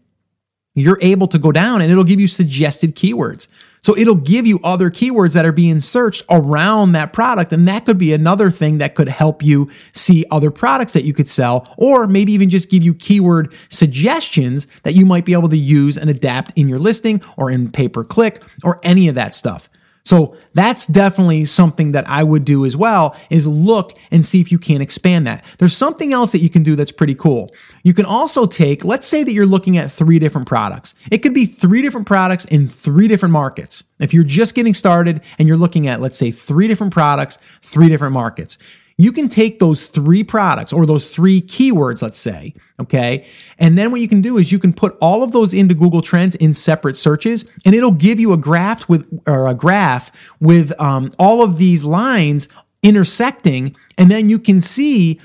you're 0.75 0.99
able 1.01 1.25
to 1.29 1.39
go 1.39 1.53
down 1.53 1.81
and 1.81 1.89
it'll 1.89 2.03
give 2.03 2.19
you 2.19 2.27
suggested 2.27 2.97
keywords. 2.97 3.47
So 3.81 3.97
it'll 3.97 4.15
give 4.15 4.45
you 4.45 4.59
other 4.61 4.91
keywords 4.91 5.33
that 5.35 5.45
are 5.45 5.53
being 5.53 5.79
searched 5.79 6.23
around 6.29 6.91
that 6.91 7.13
product. 7.13 7.53
And 7.53 7.65
that 7.69 7.85
could 7.85 7.97
be 7.97 8.11
another 8.11 8.51
thing 8.51 8.77
that 8.79 8.93
could 8.93 9.07
help 9.07 9.41
you 9.41 9.69
see 9.93 10.25
other 10.29 10.51
products 10.51 10.91
that 10.91 11.05
you 11.05 11.13
could 11.13 11.29
sell, 11.29 11.73
or 11.77 12.07
maybe 12.07 12.33
even 12.33 12.49
just 12.49 12.69
give 12.69 12.83
you 12.83 12.93
keyword 12.93 13.53
suggestions 13.69 14.67
that 14.83 14.93
you 14.93 15.05
might 15.05 15.23
be 15.23 15.31
able 15.31 15.49
to 15.49 15.57
use 15.57 15.97
and 15.97 16.09
adapt 16.09 16.51
in 16.57 16.67
your 16.67 16.77
listing 16.77 17.21
or 17.37 17.49
in 17.49 17.71
pay 17.71 17.87
per 17.87 18.03
click 18.03 18.43
or 18.65 18.81
any 18.83 19.07
of 19.07 19.15
that 19.15 19.33
stuff. 19.33 19.69
So 20.03 20.35
that's 20.53 20.87
definitely 20.87 21.45
something 21.45 21.91
that 21.91 22.09
I 22.09 22.23
would 22.23 22.43
do 22.43 22.65
as 22.65 22.75
well 22.75 23.15
is 23.29 23.47
look 23.47 23.97
and 24.09 24.25
see 24.25 24.41
if 24.41 24.51
you 24.51 24.57
can 24.57 24.81
expand 24.81 25.25
that. 25.27 25.45
There's 25.59 25.77
something 25.77 26.11
else 26.11 26.31
that 26.31 26.39
you 26.39 26.49
can 26.49 26.63
do 26.63 26.75
that's 26.75 26.91
pretty 26.91 27.15
cool. 27.15 27.51
You 27.83 27.93
can 27.93 28.05
also 28.05 28.45
take, 28.45 28.83
let's 28.83 29.07
say 29.07 29.23
that 29.23 29.31
you're 29.31 29.45
looking 29.45 29.77
at 29.77 29.91
three 29.91 30.19
different 30.19 30.47
products. 30.47 30.93
It 31.11 31.19
could 31.19 31.33
be 31.33 31.45
three 31.45 31.81
different 31.81 32.07
products 32.07 32.45
in 32.45 32.67
three 32.67 33.07
different 33.07 33.33
markets. 33.33 33.83
If 33.99 34.13
you're 34.13 34.23
just 34.23 34.55
getting 34.55 34.73
started 34.73 35.21
and 35.37 35.47
you're 35.47 35.57
looking 35.57 35.87
at, 35.87 36.01
let's 36.01 36.17
say, 36.17 36.31
three 36.31 36.67
different 36.67 36.93
products, 36.93 37.37
three 37.61 37.87
different 37.87 38.13
markets, 38.13 38.57
you 38.97 39.11
can 39.11 39.29
take 39.29 39.59
those 39.59 39.87
three 39.87 40.23
products 40.23 40.71
or 40.71 40.85
those 40.85 41.09
three 41.09 41.41
keywords, 41.41 42.01
let's 42.01 42.17
say, 42.17 42.53
okay? 42.79 43.25
And 43.57 43.77
then 43.77 43.91
what 43.91 44.01
you 44.01 44.07
can 44.07 44.21
do 44.21 44.37
is 44.37 44.51
you 44.51 44.59
can 44.59 44.73
put 44.73 44.97
all 45.01 45.23
of 45.23 45.31
those 45.31 45.53
into 45.53 45.73
Google 45.73 46.01
Trends 46.01 46.35
in 46.35 46.53
separate 46.53 46.97
searches, 46.97 47.45
and 47.65 47.73
it'll 47.73 47.91
give 47.91 48.19
you 48.19 48.33
a 48.33 48.37
graph 48.37 48.87
with 48.87 49.07
or 49.25 49.47
a 49.47 49.53
graph 49.53 50.11
with 50.39 50.79
um, 50.79 51.11
all 51.17 51.41
of 51.41 51.57
these 51.57 51.83
lines 51.83 52.47
intersecting, 52.83 53.75
and 53.97 54.09
then 54.09 54.29
you 54.29 54.39
can 54.39 54.59
see 54.59 55.19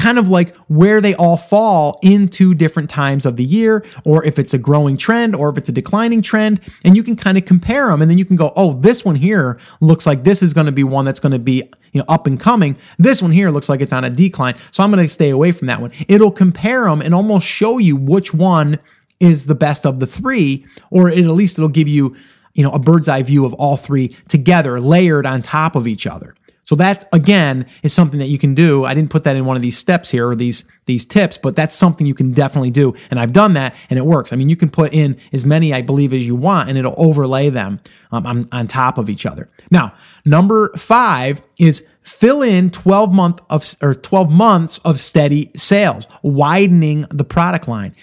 kind 0.00 0.18
of 0.18 0.30
like 0.30 0.56
where 0.66 1.00
they 1.02 1.14
all 1.16 1.36
fall 1.36 1.98
into 2.02 2.54
different 2.54 2.88
times 2.88 3.26
of 3.26 3.36
the 3.36 3.44
year, 3.44 3.84
or 4.04 4.24
if 4.24 4.38
it's 4.38 4.54
a 4.54 4.58
growing 4.58 4.96
trend, 4.96 5.36
or 5.36 5.50
if 5.50 5.58
it's 5.58 5.68
a 5.68 5.72
declining 5.72 6.22
trend, 6.22 6.58
and 6.84 6.96
you 6.96 7.02
can 7.02 7.16
kind 7.16 7.36
of 7.36 7.44
compare 7.44 7.88
them. 7.88 8.00
And 8.00 8.10
then 8.10 8.16
you 8.16 8.24
can 8.24 8.36
go, 8.36 8.50
oh, 8.56 8.72
this 8.72 9.04
one 9.04 9.16
here 9.16 9.58
looks 9.80 10.06
like 10.06 10.24
this 10.24 10.42
is 10.42 10.54
going 10.54 10.64
to 10.66 10.72
be 10.72 10.84
one 10.84 11.04
that's 11.04 11.20
going 11.20 11.32
to 11.32 11.38
be 11.38 11.70
you 11.92 12.00
know 12.00 12.04
up 12.08 12.26
and 12.26 12.40
coming. 12.40 12.76
This 12.98 13.20
one 13.20 13.30
here 13.30 13.50
looks 13.50 13.68
like 13.68 13.82
it's 13.82 13.92
on 13.92 14.04
a 14.04 14.10
decline, 14.10 14.56
so 14.70 14.82
I'm 14.82 14.90
going 14.90 15.06
to 15.06 15.12
stay 15.12 15.28
away 15.28 15.52
from 15.52 15.66
that 15.66 15.82
one. 15.82 15.92
It'll 16.08 16.32
compare 16.32 16.84
them 16.84 17.02
and 17.02 17.14
almost 17.14 17.46
show 17.46 17.76
you 17.76 17.94
which 17.96 18.32
one 18.32 18.78
is 19.20 19.46
the 19.46 19.54
best 19.54 19.84
of 19.84 20.00
the 20.00 20.06
three, 20.06 20.64
or 20.90 21.10
at 21.10 21.18
least 21.18 21.58
it'll 21.58 21.68
give 21.68 21.88
you 21.88 22.16
you 22.54 22.62
know 22.62 22.70
a 22.72 22.78
bird's 22.78 23.08
eye 23.08 23.22
view 23.22 23.44
of 23.44 23.52
all 23.54 23.76
three 23.76 24.16
together, 24.28 24.80
layered 24.80 25.26
on 25.26 25.42
top 25.42 25.76
of 25.76 25.86
each 25.86 26.06
other. 26.06 26.34
So 26.70 26.76
that 26.76 27.08
again 27.12 27.66
is 27.82 27.92
something 27.92 28.20
that 28.20 28.28
you 28.28 28.38
can 28.38 28.54
do. 28.54 28.84
I 28.84 28.94
didn't 28.94 29.10
put 29.10 29.24
that 29.24 29.34
in 29.34 29.44
one 29.44 29.56
of 29.56 29.62
these 29.62 29.76
steps 29.76 30.08
here 30.08 30.28
or 30.28 30.36
these 30.36 30.62
these 30.86 31.04
tips, 31.04 31.36
but 31.36 31.56
that's 31.56 31.74
something 31.74 32.06
you 32.06 32.14
can 32.14 32.30
definitely 32.30 32.70
do. 32.70 32.94
And 33.10 33.18
I've 33.18 33.32
done 33.32 33.54
that 33.54 33.74
and 33.90 33.98
it 33.98 34.06
works. 34.06 34.32
I 34.32 34.36
mean, 34.36 34.48
you 34.48 34.54
can 34.54 34.70
put 34.70 34.94
in 34.94 35.16
as 35.32 35.44
many 35.44 35.74
I 35.74 35.82
believe 35.82 36.14
as 36.14 36.24
you 36.24 36.36
want 36.36 36.68
and 36.68 36.78
it'll 36.78 36.94
overlay 36.96 37.50
them 37.50 37.80
um, 38.12 38.24
on, 38.24 38.48
on 38.52 38.68
top 38.68 38.98
of 38.98 39.10
each 39.10 39.26
other. 39.26 39.50
Now, 39.72 39.94
number 40.24 40.70
5 40.76 41.42
is 41.58 41.84
fill 42.02 42.40
in 42.40 42.70
12 42.70 43.12
month 43.12 43.40
of 43.50 43.66
or 43.82 43.96
12 43.96 44.30
months 44.30 44.78
of 44.84 45.00
steady 45.00 45.50
sales, 45.56 46.06
widening 46.22 47.04
the 47.10 47.24
product 47.24 47.66
line. 47.66 47.96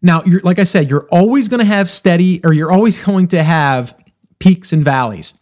Now, 0.00 0.22
you're, 0.24 0.40
like 0.40 0.58
I 0.58 0.64
said, 0.64 0.88
you're 0.88 1.06
always 1.10 1.48
going 1.48 1.60
to 1.60 1.66
have 1.66 1.90
steady 1.90 2.40
or 2.42 2.54
you're 2.54 2.72
always 2.72 2.96
going 3.04 3.28
to 3.28 3.42
have 3.42 3.94
peaks 4.38 4.72
and 4.72 4.82
valleys 4.82 5.34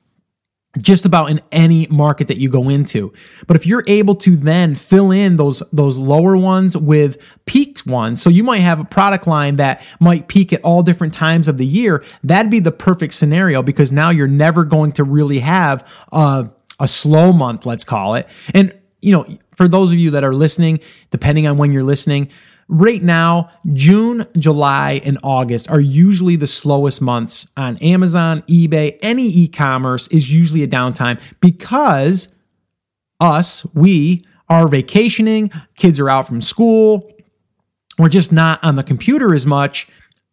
just 0.78 1.04
about 1.04 1.30
in 1.30 1.40
any 1.50 1.86
market 1.88 2.28
that 2.28 2.38
you 2.38 2.48
go 2.48 2.68
into. 2.68 3.12
But 3.46 3.56
if 3.56 3.66
you're 3.66 3.84
able 3.86 4.14
to 4.16 4.36
then 4.36 4.74
fill 4.74 5.10
in 5.10 5.36
those 5.36 5.62
those 5.72 5.98
lower 5.98 6.36
ones 6.36 6.76
with 6.76 7.18
peaked 7.44 7.86
ones, 7.86 8.22
so 8.22 8.30
you 8.30 8.42
might 8.42 8.60
have 8.60 8.80
a 8.80 8.84
product 8.84 9.26
line 9.26 9.56
that 9.56 9.82
might 10.00 10.28
peak 10.28 10.52
at 10.52 10.62
all 10.62 10.82
different 10.82 11.12
times 11.12 11.46
of 11.46 11.58
the 11.58 11.66
year, 11.66 12.02
that'd 12.22 12.50
be 12.50 12.60
the 12.60 12.72
perfect 12.72 13.14
scenario 13.14 13.62
because 13.62 13.92
now 13.92 14.10
you're 14.10 14.26
never 14.26 14.64
going 14.64 14.92
to 14.92 15.04
really 15.04 15.40
have 15.40 15.86
a, 16.10 16.50
a 16.80 16.88
slow 16.88 17.32
month, 17.32 17.66
let's 17.66 17.84
call 17.84 18.14
it. 18.14 18.26
And 18.54 18.74
you 19.02 19.12
know, 19.12 19.26
for 19.56 19.68
those 19.68 19.92
of 19.92 19.98
you 19.98 20.12
that 20.12 20.24
are 20.24 20.34
listening, 20.34 20.80
depending 21.10 21.46
on 21.46 21.58
when 21.58 21.72
you're 21.72 21.82
listening, 21.82 22.30
Right 22.68 23.02
now, 23.02 23.50
June, 23.72 24.26
July, 24.38 25.00
and 25.04 25.18
August 25.22 25.70
are 25.70 25.80
usually 25.80 26.36
the 26.36 26.46
slowest 26.46 27.02
months 27.02 27.46
on 27.56 27.76
Amazon, 27.78 28.42
eBay, 28.42 28.98
any 29.02 29.24
e 29.24 29.48
commerce 29.48 30.08
is 30.08 30.32
usually 30.32 30.62
a 30.62 30.68
downtime 30.68 31.20
because 31.40 32.28
us, 33.20 33.66
we 33.74 34.24
are 34.48 34.68
vacationing, 34.68 35.50
kids 35.76 35.98
are 36.00 36.08
out 36.08 36.26
from 36.26 36.40
school, 36.40 37.10
we're 37.98 38.08
just 38.08 38.32
not 38.32 38.62
on 38.64 38.76
the 38.76 38.82
computer 38.82 39.34
as 39.34 39.46
much. 39.46 39.88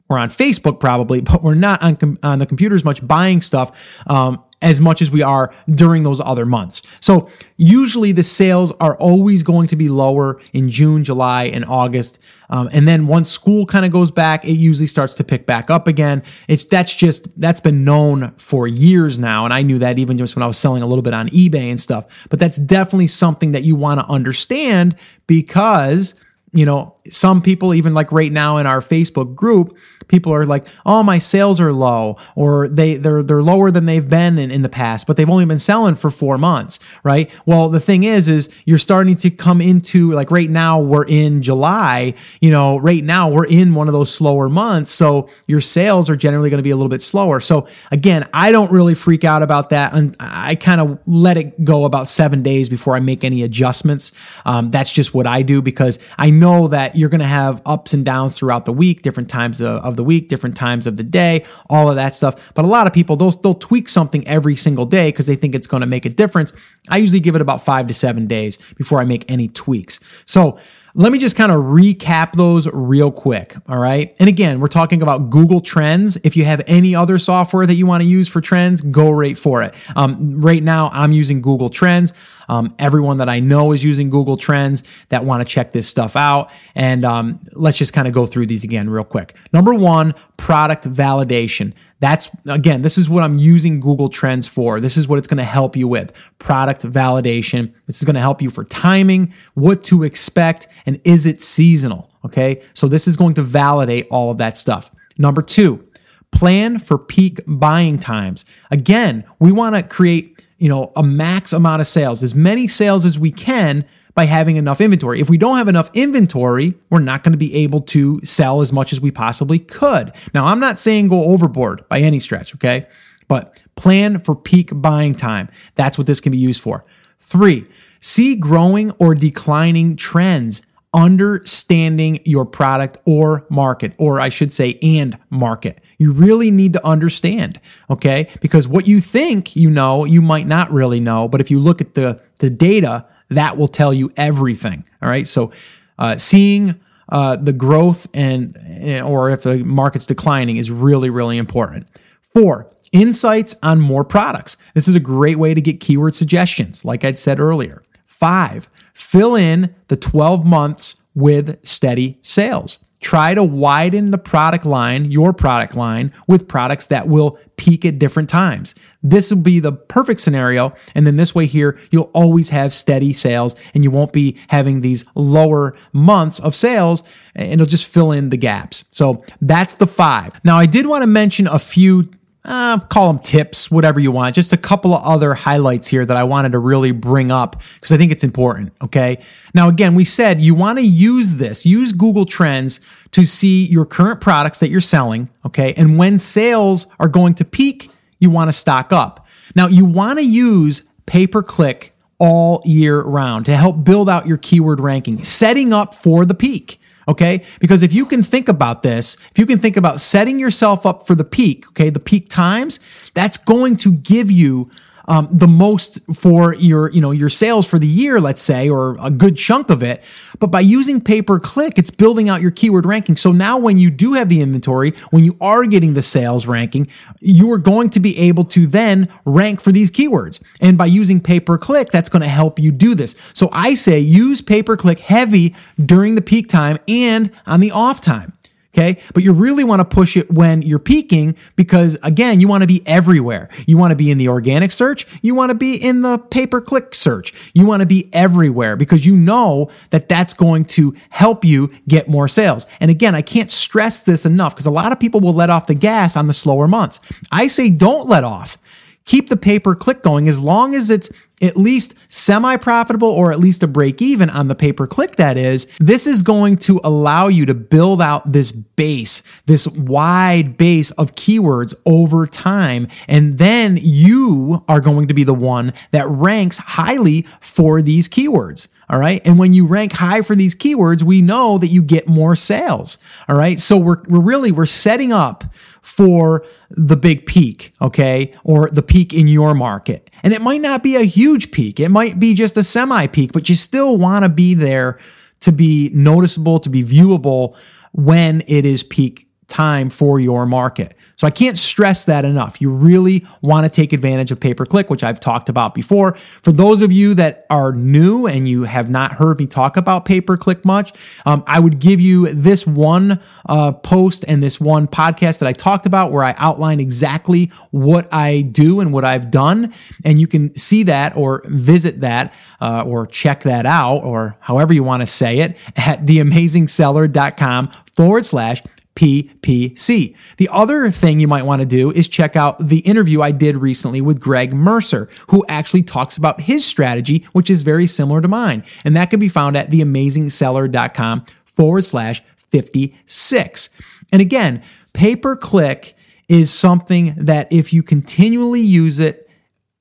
We're 0.10 0.18
on 0.18 0.30
Facebook 0.30 0.80
probably, 0.80 1.22
but 1.22 1.44
we're 1.44 1.56
not 1.56 1.82
on, 1.82 1.96
com- 1.96 2.18
on 2.24 2.40
the 2.40 2.46
computer 2.46 2.76
as 2.76 2.84
much 2.84 3.06
buying 3.06 3.42
stuff. 3.42 3.72
Um, 4.08 4.44
as 4.62 4.82
much 4.82 5.02
as 5.02 5.10
we 5.10 5.22
are 5.22 5.54
during 5.70 6.04
those 6.04 6.20
other 6.20 6.46
months. 6.46 6.82
So 7.00 7.30
usually 7.58 8.12
the 8.12 8.24
sales 8.24 8.74
are 8.80 8.98
always 8.98 9.44
going 9.44 9.68
to 9.68 9.76
be 9.76 9.88
lower 9.90 10.42
in 10.54 10.70
June, 10.70 11.04
July, 11.04 11.46
and 11.46 11.64
August. 11.66 12.20
Um, 12.50 12.70
and 12.74 12.88
then 12.88 13.08
once 13.08 13.30
school 13.30 13.66
kind 13.66 13.86
of 13.86 13.92
goes 13.92 14.12
back, 14.12 14.44
it 14.44 14.54
usually 14.54 14.88
starts 14.88 15.14
to 15.16 15.24
pick 15.24 15.46
back 15.46 15.70
up 15.70 15.88
again. 15.88 16.24
It's 16.48 16.66
that's 16.66 16.94
just 16.94 17.28
that's 17.40 17.62
been 17.62 17.84
known 17.84 18.34
for 18.38 18.68
years 18.68 19.20
now, 19.20 19.46
and 19.46 19.54
I 19.54 19.62
knew 19.62 19.78
that 19.80 20.00
even 20.00 20.18
just 20.18 20.36
when 20.36 20.44
I 20.44 20.48
was 20.48 20.58
selling 20.58 20.82
a 20.82 20.88
little 20.88 21.04
bit 21.04 21.14
on 21.14 21.30
eBay 21.30 21.70
and 21.70 21.80
stuff. 21.80 22.06
But 22.30 22.40
that's 22.40 22.58
definitely 22.58 23.08
something 23.08 23.52
that 23.52 23.64
you 23.64 23.76
want 23.76 24.00
to 24.00 24.06
understand 24.08 24.96
because 25.28 26.16
you 26.52 26.66
know 26.66 26.96
some 27.10 27.42
people 27.42 27.74
even 27.74 27.94
like 27.94 28.12
right 28.12 28.32
now 28.32 28.58
in 28.58 28.68
our 28.68 28.82
Facebook 28.82 29.36
group 29.36 29.78
people 30.10 30.34
are 30.34 30.46
like, 30.46 30.68
"Oh, 30.86 31.02
my 31.04 31.20
sales 31.20 31.62
are 31.62 31.72
low," 31.72 32.18
or 32.36 32.68
they 32.68 32.96
they're 32.96 33.24
they're 33.24 33.42
lower 33.42 33.72
than 33.72 33.86
they've 33.86 34.08
been 34.08 34.38
in, 34.38 34.52
in 34.52 34.62
the 34.62 34.70
past, 34.70 35.08
but 35.08 35.16
they've 35.16 35.30
only 35.30 35.46
been 35.46 35.60
selling 35.60 35.96
for 35.96 36.12
four 36.12 36.38
months, 36.38 36.80
right? 37.04 37.32
Well, 37.46 37.70
the 37.70 37.80
thing 37.80 38.04
is, 38.04 38.28
is 38.28 38.50
you're 38.66 38.78
starting 38.78 39.16
to 39.18 39.30
come 39.30 39.62
into 39.62 40.12
like 40.12 40.32
right 40.32 40.50
now 40.50 40.82
we're 40.82 41.06
in 41.06 41.42
July, 41.42 42.16
you 42.42 42.52
know, 42.52 42.78
right 42.78 43.04
now 43.04 43.30
we're 43.30 43.46
in 43.46 43.74
one 43.74 43.88
of 43.88 43.94
those 43.94 44.14
slower 44.14 44.50
months, 44.50 44.92
so 44.92 45.30
your 45.48 45.62
sales 45.62 46.10
are 46.10 46.18
generally 46.18 46.50
going 46.50 46.60
to 46.60 46.64
be 46.64 46.72
a 46.72 46.76
little 46.76 46.90
bit 46.90 47.02
slower. 47.02 47.40
So 47.40 47.68
again, 47.92 48.28
I 48.34 48.52
don't 48.52 48.72
really 48.72 48.96
freak 48.96 49.24
out 49.24 49.44
about 49.44 49.70
that, 49.70 49.94
and 49.94 50.18
I 50.20 50.56
kind 50.56 50.82
of 50.82 51.00
let 51.08 51.38
it 51.38 51.64
go 51.64 51.86
about 51.86 52.08
seven 52.10 52.44
days 52.44 52.68
before 52.68 52.96
I 52.96 53.00
make 53.00 53.24
any 53.24 53.44
adjustments. 53.44 54.12
Um, 54.46 54.72
that's 54.72 54.92
just 54.92 55.14
what 55.14 55.28
I 55.28 55.44
do 55.44 55.62
because 55.62 56.00
I 56.18 56.32
know 56.32 56.68
that 56.70 56.96
you're 57.00 57.10
going 57.10 57.20
to 57.20 57.26
have 57.26 57.62
ups 57.66 57.94
and 57.94 58.06
downs 58.06 58.38
throughout 58.38 58.66
the 58.66 58.74
week, 58.74 59.02
different 59.02 59.30
times 59.30 59.62
of, 59.62 59.84
of 59.84 59.96
the 59.96 60.04
week, 60.04 60.30
different 60.30 60.56
times 60.56 60.86
of 60.86 60.98
the 60.98 61.04
day, 61.04 61.46
all 61.70 61.90
of 61.90 61.96
that 61.96 62.14
stuff. 62.16 62.54
But 62.54 62.66
a 62.66 62.68
lot 62.68 62.88
of 62.88 62.94
people, 62.94 63.16
they'll, 63.16 63.32
they'll 63.32 63.56
tweak 63.56 63.90
something 63.90 64.28
every 64.28 64.56
single 64.56 64.86
day 64.86 65.10
because 65.10 65.28
they 65.28 65.36
think 65.36 65.56
it's 65.56 65.68
going 65.68 65.82
to 65.82 65.88
make 65.88 66.06
a 66.06 66.10
difference. 66.10 66.54
I 66.90 66.98
usually 66.98 67.20
give 67.20 67.36
it 67.36 67.42
about 67.42 67.64
five 67.64 67.88
to 67.88 67.94
seven 67.94 68.28
days 68.28 68.58
before 68.78 69.02
I 69.02 69.06
make 69.06 69.30
any 69.30 69.48
tweaks. 69.48 70.00
So 70.26 70.60
let 71.00 71.14
me 71.14 71.18
just 71.18 71.38
kind 71.38 71.50
of 71.50 71.64
recap 71.64 72.34
those 72.34 72.68
real 72.74 73.10
quick. 73.10 73.56
All 73.70 73.78
right. 73.78 74.14
And 74.20 74.28
again, 74.28 74.60
we're 74.60 74.68
talking 74.68 75.02
about 75.02 75.30
Google 75.30 75.62
Trends. 75.62 76.18
If 76.26 76.36
you 76.36 76.44
have 76.44 76.62
any 76.68 76.94
other 76.94 77.18
software 77.18 77.66
that 77.66 77.76
you 77.76 77.86
want 77.86 78.02
to 78.02 78.06
use 78.06 78.28
for 78.28 78.42
trends, 78.42 78.82
go 78.82 79.10
right 79.10 79.38
for 79.38 79.64
it. 79.64 79.74
Um, 79.96 80.42
right 80.42 80.62
now, 80.62 80.90
I'm 80.92 81.14
using 81.14 81.42
Google 81.42 81.70
Trends. 81.70 82.12
Um, 82.50 82.76
everyone 82.80 83.16
that 83.18 83.30
I 83.30 83.40
know 83.40 83.72
is 83.72 83.82
using 83.82 84.10
Google 84.10 84.36
Trends 84.36 84.84
that 85.08 85.24
want 85.24 85.40
to 85.40 85.50
check 85.50 85.72
this 85.72 85.88
stuff 85.88 86.18
out. 86.18 86.52
And 86.76 87.06
um, 87.06 87.40
let's 87.54 87.78
just 87.78 87.94
kind 87.94 88.06
of 88.06 88.14
go 88.14 88.26
through 88.26 88.48
these 88.48 88.66
again 88.66 88.90
real 88.90 89.06
quick. 89.06 89.38
Number 89.54 89.74
one, 89.74 90.14
product 90.36 90.84
validation. 90.84 91.74
That's 92.00 92.30
again, 92.46 92.82
this 92.82 92.98
is 92.98 93.10
what 93.10 93.24
I'm 93.24 93.38
using 93.38 93.80
Google 93.80 94.10
Trends 94.10 94.48
for. 94.48 94.80
This 94.80 94.96
is 94.96 95.08
what 95.08 95.20
it's 95.20 95.28
going 95.28 95.38
to 95.38 95.44
help 95.44 95.76
you 95.76 95.88
with 95.88 96.14
product 96.38 96.84
validation. 96.84 97.74
This 97.88 97.98
is 97.98 98.04
going 98.04 98.16
to 98.16 98.22
help 98.22 98.42
you 98.42 98.50
for 98.50 98.64
timing, 98.64 99.34
what 99.54 99.84
to 99.86 100.04
expect, 100.04 100.68
and 100.86 101.02
is 101.04 101.26
it 101.26 101.42
seasonal? 101.42 102.10
Okay. 102.24 102.64
So 102.74 102.88
this 102.88 103.08
is 103.08 103.16
going 103.16 103.34
to 103.36 103.42
validate 103.42 104.08
all 104.12 104.32
of 104.32 104.38
that 104.38 104.58
stuff. 104.58 104.92
Number 105.18 105.42
two, 105.42 105.86
plan 106.32 106.80
for 106.80 106.98
peak 106.98 107.42
buying 107.46 108.00
times. 108.00 108.46
Again, 108.72 109.26
we 109.40 109.52
want 109.52 109.76
to 109.76 109.84
create, 109.84 110.48
you 110.58 110.70
know, 110.70 110.92
a 110.96 111.04
max 111.04 111.52
amount 111.52 111.82
of 111.82 111.88
sales, 111.88 112.24
as 112.24 112.34
many 112.34 112.68
sales 112.68 113.06
as 113.06 113.20
we 113.20 113.32
can 113.32 113.86
by 114.20 114.26
having 114.26 114.58
enough 114.58 114.82
inventory. 114.82 115.22
If 115.22 115.30
we 115.30 115.38
don't 115.38 115.58
have 115.58 115.70
enough 115.70 115.90
inventory, 115.94 116.74
we're 116.90 117.00
not 117.00 117.24
going 117.24 117.32
to 117.32 117.38
be 117.38 117.56
able 117.56 117.80
to 117.84 118.20
sell 118.26 118.60
as 118.60 118.74
much 118.74 118.92
as 118.92 119.00
we 119.00 119.12
possibly 119.12 119.60
could. 119.60 120.12
Now, 120.34 120.48
I'm 120.48 120.60
not 120.60 120.78
saying 120.78 121.08
go 121.08 121.24
overboard 121.24 121.88
by 121.88 122.02
any 122.02 122.20
stretch, 122.20 122.54
okay? 122.56 122.86
But 123.30 123.64
plan 123.78 124.20
for 124.20 124.36
peak 124.36 124.72
buying 124.74 125.16
time. 125.16 125.48
That's 125.76 125.98
what 125.98 126.06
this 126.06 126.20
can 126.20 126.34
be 126.34 126.38
used 126.38 126.62
for. 126.62 126.84
Three, 127.22 127.66
see 128.02 128.36
growing 128.36 128.92
or 129.00 129.16
declining 129.16 129.96
trends 129.96 130.64
understanding 130.94 132.20
your 132.26 132.46
product 132.46 132.98
or 133.06 133.46
market, 133.50 133.94
or 133.98 134.20
I 134.20 134.28
should 134.28 134.54
say, 134.54 134.78
and 134.82 135.18
market. 135.30 135.80
You 135.98 136.12
really 136.12 136.52
need 136.52 136.74
to 136.74 136.86
understand, 136.86 137.58
okay? 137.90 138.28
Because 138.42 138.68
what 138.68 138.86
you 138.86 139.00
think 139.00 139.56
you 139.56 139.70
know, 139.70 140.04
you 140.04 140.22
might 140.22 140.48
not 140.48 140.70
really 140.74 141.00
know. 141.00 141.30
But 141.30 141.40
if 141.40 141.50
you 141.50 141.60
look 141.60 141.80
at 141.80 141.94
the, 141.94 142.20
the 142.40 142.50
data, 142.50 143.06
that 143.30 143.58
will 143.58 143.68
tell 143.68 143.94
you 143.94 144.12
everything. 144.18 144.86
All 145.02 145.10
right. 145.10 145.28
So, 145.28 145.52
uh, 145.98 146.18
seeing 146.18 146.80
uh, 147.10 147.36
the 147.36 147.54
growth 147.54 148.08
and, 148.14 148.56
or 149.04 149.30
if 149.30 149.44
the 149.44 149.64
market's 149.64 150.06
declining 150.06 150.58
is 150.58 150.72
really, 150.72 151.10
really 151.10 151.38
important. 151.38 151.88
Four, 152.34 152.72
insights 152.92 153.56
on 153.64 153.82
more 153.82 154.04
products. 154.04 154.58
This 154.74 154.88
is 154.88 154.96
a 154.96 155.00
great 155.00 155.38
way 155.38 155.54
to 155.54 155.62
get 155.62 155.80
keyword 155.80 156.16
suggestions, 156.16 156.86
like 156.86 157.04
I'd 157.04 157.20
said 157.20 157.40
earlier. 157.40 157.84
Five, 158.06 158.70
fill 158.94 159.36
in 159.36 159.76
the 159.88 159.98
12 159.98 160.46
months 160.46 160.98
with 161.16 161.58
steady 161.66 162.18
sales. 162.22 162.80
Try 163.02 163.34
to 163.34 163.44
widen 163.44 164.12
the 164.12 164.18
product 164.18 164.66
line, 164.66 165.10
your 165.10 165.32
product 165.32 165.76
line, 165.76 166.14
with 166.28 166.50
products 166.50 166.86
that 166.88 167.08
will 167.08 167.40
peak 167.56 167.86
at 167.86 167.98
different 167.98 168.30
times. 168.30 168.76
This 169.02 169.30
will 169.32 169.42
be 169.42 169.60
the 169.60 169.72
perfect 169.72 170.20
scenario. 170.20 170.74
And 170.94 171.08
then 171.08 171.16
this 171.16 171.34
way 171.34 171.46
here, 171.46 171.80
you'll 171.90 172.12
always 172.14 172.50
have 172.50 172.74
steady 172.74 173.14
sales 173.14 173.56
and 173.74 173.84
you 173.84 173.92
won't 173.92 174.12
be 174.12 174.38
having 174.50 174.82
these 174.82 175.06
lower 175.16 175.76
months 175.94 176.40
of 176.40 176.54
sales 176.54 177.04
and 177.36 177.54
it'll 177.54 177.66
just 177.66 177.88
fill 177.88 178.12
in 178.12 178.30
the 178.30 178.38
gaps. 178.38 178.84
So 178.92 179.24
that's 179.42 179.76
the 179.76 179.88
five. 179.88 180.40
Now, 180.44 180.58
I 180.58 180.66
did 180.66 180.86
want 180.86 181.04
to 181.04 181.08
mention 181.08 181.48
a 181.48 181.60
few 181.60 182.10
uh, 182.46 182.80
call 182.80 183.14
them 183.14 183.22
tips, 183.22 183.70
whatever 183.70 184.00
you 184.00 184.12
want. 184.12 184.34
Just 184.34 184.54
a 184.54 184.58
couple 184.58 184.94
of 184.94 185.04
other 185.04 185.34
highlights 185.34 185.88
here 185.88 186.06
that 186.06 186.16
I 186.16 186.24
wanted 186.24 186.54
to 186.54 186.60
really 186.60 186.92
bring 186.92 187.32
up 187.32 187.62
because 187.76 187.92
I 187.92 187.98
think 187.98 188.12
it's 188.12 188.24
important. 188.24 188.74
Okay. 188.82 189.20
Now, 189.54 189.68
again, 189.68 189.94
we 189.94 190.06
said 190.06 190.42
you 190.42 190.56
want 190.56 190.80
to 190.80 190.86
use 190.86 191.34
this, 191.34 191.66
use 191.66 191.92
Google 191.92 192.26
Trends 192.26 192.80
to 193.12 193.26
see 193.26 193.66
your 193.66 193.86
current 193.86 194.22
products 194.22 194.60
that 194.62 194.70
you're 194.70 194.82
selling. 194.82 195.30
Okay. 195.46 195.74
And 195.74 195.98
when 195.98 196.18
sales 196.18 196.88
are 197.00 197.10
going 197.10 197.34
to 197.36 197.46
peak, 197.46 197.92
you 198.20 198.30
want 198.30 198.50
to 198.50 198.54
stock 198.54 198.94
up. 198.94 199.26
Now, 199.56 199.68
you 199.68 199.86
want 199.86 200.20
to 200.20 200.26
use 200.26 200.84
pay 201.06 201.26
per 201.28 201.42
click 201.42 201.96
all 202.20 202.62
year 202.66 203.02
round 203.02 203.46
to 203.46 203.56
help 203.56 203.84
build 203.84 204.10
out 204.10 204.28
your 204.28 204.38
keyword 204.38 204.80
ranking, 204.80 205.24
setting 205.24 205.74
up 205.74 205.96
for 205.96 206.26
the 206.26 206.34
peak. 206.34 206.80
Okay. 207.08 207.44
Because 207.60 207.82
if 207.82 207.92
you 207.92 208.06
can 208.06 208.22
think 208.22 208.48
about 208.48 208.84
this, 208.84 209.18
if 209.32 209.40
you 209.40 209.48
can 209.48 209.58
think 209.58 209.76
about 209.76 210.00
setting 210.00 210.40
yourself 210.40 210.86
up 210.86 211.08
for 211.08 211.16
the 211.16 211.24
peak, 211.24 211.68
okay, 211.70 211.90
the 211.90 212.00
peak 212.00 212.30
times, 212.30 212.80
that's 213.16 213.36
going 213.36 213.78
to 213.78 213.94
give 213.94 214.30
you 214.30 214.70
um, 215.10 215.28
the 215.32 215.48
most 215.48 216.00
for 216.16 216.54
your, 216.56 216.92
you 216.92 217.02
know, 217.02 217.12
your 217.12 217.30
sales 217.30 217.66
for 217.66 217.80
the 217.80 217.88
year, 217.88 218.22
let's 218.22 218.44
say, 218.44 218.70
or 218.70 218.96
a 219.02 219.10
good 219.10 219.36
chunk 219.36 219.72
of 219.72 219.82
it. 219.82 220.04
But 220.38 220.48
by 220.48 220.60
using 220.62 221.02
pay 221.02 221.24
per 221.24 221.40
click, 221.40 221.78
it's 221.78 221.90
building 221.90 222.30
out 222.30 222.42
your 222.42 222.52
keyword 222.52 222.86
ranking. 222.86 223.18
So 223.18 223.32
now 223.32 223.58
when 223.58 223.80
you 223.80 223.90
do 223.90 224.14
have 224.14 224.30
the 224.30 224.40
inventory, 224.40 224.94
when 225.10 225.24
you 225.24 225.36
are 225.42 225.66
getting 225.66 225.96
the 225.96 226.04
sales 226.04 226.46
ranking, 226.46 226.88
you 227.20 227.52
are 227.52 227.58
going 227.58 227.90
to 227.90 228.00
be 228.00 228.18
able 228.20 228.46
to 228.46 228.68
then 228.68 229.10
rank 229.26 229.60
for 229.60 229.72
these 229.72 229.90
keywords. 229.90 230.42
And 230.62 230.78
by 230.78 230.86
using 230.86 231.20
pay 231.20 231.40
per 231.40 231.58
click, 231.58 231.90
that's 231.90 232.10
going 232.10 232.22
to 232.22 232.30
help 232.30 232.60
you 232.60 232.72
do 232.72 232.94
this. 232.94 233.16
So 233.34 233.50
I 233.52 233.74
say 233.74 234.00
use 234.00 234.42
pay 234.42 234.62
per 234.62 234.78
click 234.78 235.00
heavy 235.00 235.56
during 235.84 236.14
the 236.14 236.22
peak 236.22 236.48
time 236.50 236.78
and 236.88 237.32
on 237.48 237.60
the 237.60 237.72
off 237.72 238.00
time. 238.00 238.34
Okay. 238.74 239.02
But 239.14 239.24
you 239.24 239.34
really 239.34 239.64
want 239.64 239.80
to 239.80 239.86
push 239.86 240.16
it 240.16 240.30
when 240.32 240.62
you're 240.62 240.78
peaking 240.78 241.36
because 241.56 241.98
again, 242.04 242.40
you 242.40 242.48
want 242.48 242.62
to 242.62 242.68
be 242.68 242.84
everywhere. 242.86 243.50
You 243.66 243.78
want 243.78 243.92
to 243.92 243.96
be 243.96 244.12
in 244.12 244.20
the 244.20 244.28
organic 244.28 244.72
search. 244.72 245.08
You 245.24 245.34
want 245.34 245.50
to 245.50 245.56
be 245.56 245.76
in 245.76 246.04
the 246.04 246.20
pay 246.20 246.46
per 246.46 246.62
click 246.62 246.94
search. 246.94 247.34
You 247.54 247.66
want 247.66 247.82
to 247.82 247.88
be 247.88 248.10
everywhere 248.14 248.76
because 248.76 249.08
you 249.08 249.16
know 249.16 249.72
that 249.90 250.08
that's 250.08 250.34
going 250.36 250.66
to 250.66 250.96
help 251.10 251.44
you 251.44 251.72
get 251.88 252.08
more 252.08 252.28
sales. 252.28 252.68
And 252.80 252.92
again, 252.92 253.16
I 253.16 253.24
can't 253.24 253.50
stress 253.50 254.00
this 254.00 254.24
enough 254.26 254.54
because 254.54 254.68
a 254.68 254.72
lot 254.72 254.92
of 254.92 255.00
people 255.00 255.20
will 255.20 255.34
let 255.34 255.50
off 255.50 255.66
the 255.66 255.74
gas 255.74 256.16
on 256.16 256.28
the 256.28 256.34
slower 256.34 256.68
months. 256.68 257.00
I 257.32 257.48
say 257.48 257.72
don't 257.72 258.08
let 258.08 258.24
off 258.24 258.60
keep 259.06 259.30
the 259.30 259.38
pay 259.38 259.60
per 259.60 259.76
click 259.76 260.04
going 260.04 260.28
as 260.28 260.40
long 260.40 260.76
as 260.76 260.90
it's 260.90 261.10
at 261.42 261.56
least 261.56 261.94
semi 262.10 262.58
profitable 262.58 263.08
or 263.08 263.32
at 263.32 263.40
least 263.40 263.64
a 263.64 263.68
break 263.68 264.02
even 264.02 264.30
on 264.30 264.48
the 264.48 264.56
pay 264.56 264.74
per 264.74 264.88
click 264.88 265.16
that 265.16 265.38
is, 265.38 265.68
this 265.80 266.06
is 266.06 266.22
going 266.22 266.58
to 266.58 266.80
allow 266.84 267.28
you 267.28 267.46
to 267.46 267.54
build 267.54 268.02
out 268.02 268.32
this 268.32 268.52
base, 268.52 269.24
this 269.46 269.68
wide 269.68 270.58
base 270.58 270.92
of 270.92 271.16
keywords 271.16 271.74
over 271.86 272.28
time. 272.28 272.88
And 273.08 273.38
then 273.38 273.78
you 273.82 274.64
are 274.68 274.82
going 274.82 275.08
to 275.08 275.14
be 275.14 275.24
the 275.24 275.34
one 275.34 275.74
that 275.92 276.08
ranks 276.08 276.58
highly 276.58 277.26
for 277.40 277.82
these 277.82 278.10
keywords. 278.10 278.68
All 278.90 278.98
right. 278.98 279.22
And 279.24 279.38
when 279.38 279.54
you 279.54 279.68
rank 279.68 279.94
high 279.94 280.22
for 280.22 280.36
these 280.36 280.56
keywords, 280.56 281.04
we 281.04 281.22
know 281.22 281.60
that 281.60 281.68
you 281.68 281.84
get 281.84 282.08
more 282.08 282.36
sales. 282.36 282.98
All 283.28 283.36
right. 283.36 283.60
So 283.60 283.78
we're, 283.78 284.02
we're 284.08 284.20
really, 284.20 284.52
we're 284.52 284.66
setting 284.66 285.12
up 285.12 285.44
for 285.82 286.46
the 286.70 286.98
big 286.98 287.26
peak, 287.26 287.74
okay, 287.82 288.34
or 288.44 288.70
the 288.70 288.82
peak 288.82 289.14
in 289.14 289.28
your 289.28 289.54
market. 289.54 290.10
And 290.24 290.34
it 290.34 290.42
might 290.42 290.62
not 290.62 290.84
be 290.84 290.96
a 290.96 291.04
huge 291.04 291.52
peak, 291.52 291.80
it 291.80 291.90
might 291.90 292.20
be 292.20 292.34
just 292.34 292.58
a 292.58 292.64
semi 292.64 293.08
peak, 293.08 293.32
but 293.32 293.50
you 293.50 293.56
still 293.56 293.98
want 293.98 294.24
to 294.24 294.30
be 294.30 294.54
there 294.54 295.00
to 295.42 295.52
be 295.52 295.90
noticeable, 295.94 296.60
to 296.60 296.70
be 296.70 296.84
viewable 296.84 297.56
when 297.94 298.44
it 298.48 298.66
is 298.66 298.84
peak 298.84 299.29
time 299.50 299.90
for 299.90 300.20
your 300.20 300.46
market. 300.46 300.96
So 301.20 301.28
I 301.28 301.32
can't 301.32 301.58
stress 301.58 302.06
that 302.06 302.24
enough. 302.24 302.62
You 302.62 302.70
really 302.70 303.28
want 303.42 303.66
to 303.66 303.70
take 303.70 303.92
advantage 303.92 304.32
of 304.32 304.40
pay 304.40 304.54
per 304.54 304.66
click, 304.66 304.90
which 304.90 305.04
I've 305.04 305.20
talked 305.20 305.50
about 305.50 305.74
before. 305.74 306.14
For 306.44 306.54
those 306.54 306.82
of 306.82 306.94
you 306.94 307.14
that 307.16 307.46
are 307.50 307.74
new 307.74 308.26
and 308.26 308.48
you 308.48 308.64
have 308.64 308.90
not 308.90 309.12
heard 309.12 309.38
me 309.38 309.46
talk 309.46 309.76
about 309.76 310.06
pay 310.06 310.22
per 310.22 310.38
click 310.38 310.64
much, 310.64 310.94
um, 311.26 311.44
I 311.46 311.60
would 311.60 311.80
give 311.80 312.00
you 312.00 312.32
this 312.32 312.66
one 312.66 313.20
uh, 313.50 313.74
post 313.74 314.24
and 314.30 314.42
this 314.42 314.62
one 314.62 314.88
podcast 314.88 315.40
that 315.40 315.48
I 315.48 315.52
talked 315.52 315.86
about 315.86 316.14
where 316.14 316.24
I 316.24 316.36
outline 316.38 316.80
exactly 316.80 317.52
what 317.72 318.08
I 318.14 318.44
do 318.44 318.80
and 318.80 318.94
what 318.94 319.04
I've 319.04 319.30
done. 319.30 319.74
And 320.06 320.22
you 320.22 320.28
can 320.28 320.56
see 320.56 320.84
that 320.84 321.18
or 321.18 321.44
visit 321.48 322.00
that 322.00 322.34
uh, 322.62 322.86
or 322.88 323.06
check 323.06 323.44
that 323.44 323.66
out 323.66 324.06
or 324.06 324.38
however 324.40 324.72
you 324.72 324.84
want 324.84 325.02
to 325.02 325.06
say 325.06 325.40
it 325.40 325.58
at 325.76 326.04
theamazingseller.com 326.04 327.72
forward 327.94 328.26
slash 328.26 328.64
PPC. 329.00 330.14
The 330.36 330.50
other 330.52 330.92
thing 330.92 331.22
you 331.22 331.28
might 331.28 331.46
want 331.46 331.62
to 331.62 331.66
do 331.66 331.90
is 331.90 332.10
check 332.10 332.36
out 332.36 332.68
the 332.68 332.80
interview 332.80 333.22
I 333.22 333.32
did 333.32 333.56
recently 333.56 334.02
with 334.02 334.20
Greg 334.20 334.54
Mercer, 334.54 335.08
who 335.28 335.46
actually 335.48 335.84
talks 335.84 336.18
about 336.18 336.42
his 336.42 336.66
strategy, 336.66 337.26
which 337.32 337.50
is 337.50 337.62
very 337.62 337.88
similar 337.88 338.20
to 338.20 338.28
mine. 338.28 338.62
And 338.84 338.98
that 338.98 339.10
can 339.10 339.22
be 339.22 339.30
found 339.30 339.56
at 339.56 339.70
theamazingseller.com 339.70 341.26
forward 341.46 341.86
slash 341.86 342.22
56. 342.52 343.70
And 344.12 344.22
again, 344.22 344.62
pay 344.92 345.16
per 345.16 345.38
click 345.38 345.96
is 346.28 346.52
something 346.52 347.16
that 347.16 347.48
if 347.54 347.72
you 347.72 347.82
continually 347.82 348.60
use 348.60 349.00
it, 349.00 349.29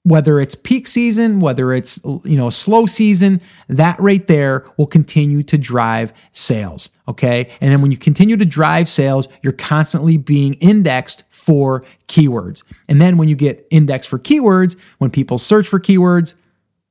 whether 0.08 0.40
it's 0.40 0.54
peak 0.54 0.86
season, 0.86 1.38
whether 1.38 1.72
it's 1.72 2.00
you 2.04 2.36
know 2.36 2.48
a 2.48 2.52
slow 2.52 2.86
season, 2.86 3.40
that 3.68 3.98
right 4.00 4.26
there 4.26 4.64
will 4.76 4.86
continue 4.86 5.42
to 5.42 5.58
drive 5.58 6.12
sales, 6.32 6.90
okay? 7.06 7.50
And 7.60 7.70
then 7.70 7.82
when 7.82 7.90
you 7.90 7.98
continue 7.98 8.36
to 8.36 8.44
drive 8.44 8.88
sales, 8.88 9.28
you're 9.42 9.52
constantly 9.52 10.16
being 10.16 10.54
indexed 10.54 11.24
for 11.28 11.84
keywords. 12.08 12.64
And 12.88 13.00
then 13.00 13.16
when 13.18 13.28
you 13.28 13.36
get 13.36 13.66
indexed 13.70 14.08
for 14.08 14.18
keywords, 14.18 14.76
when 14.98 15.10
people 15.10 15.38
search 15.38 15.68
for 15.68 15.78
keywords, 15.78 16.34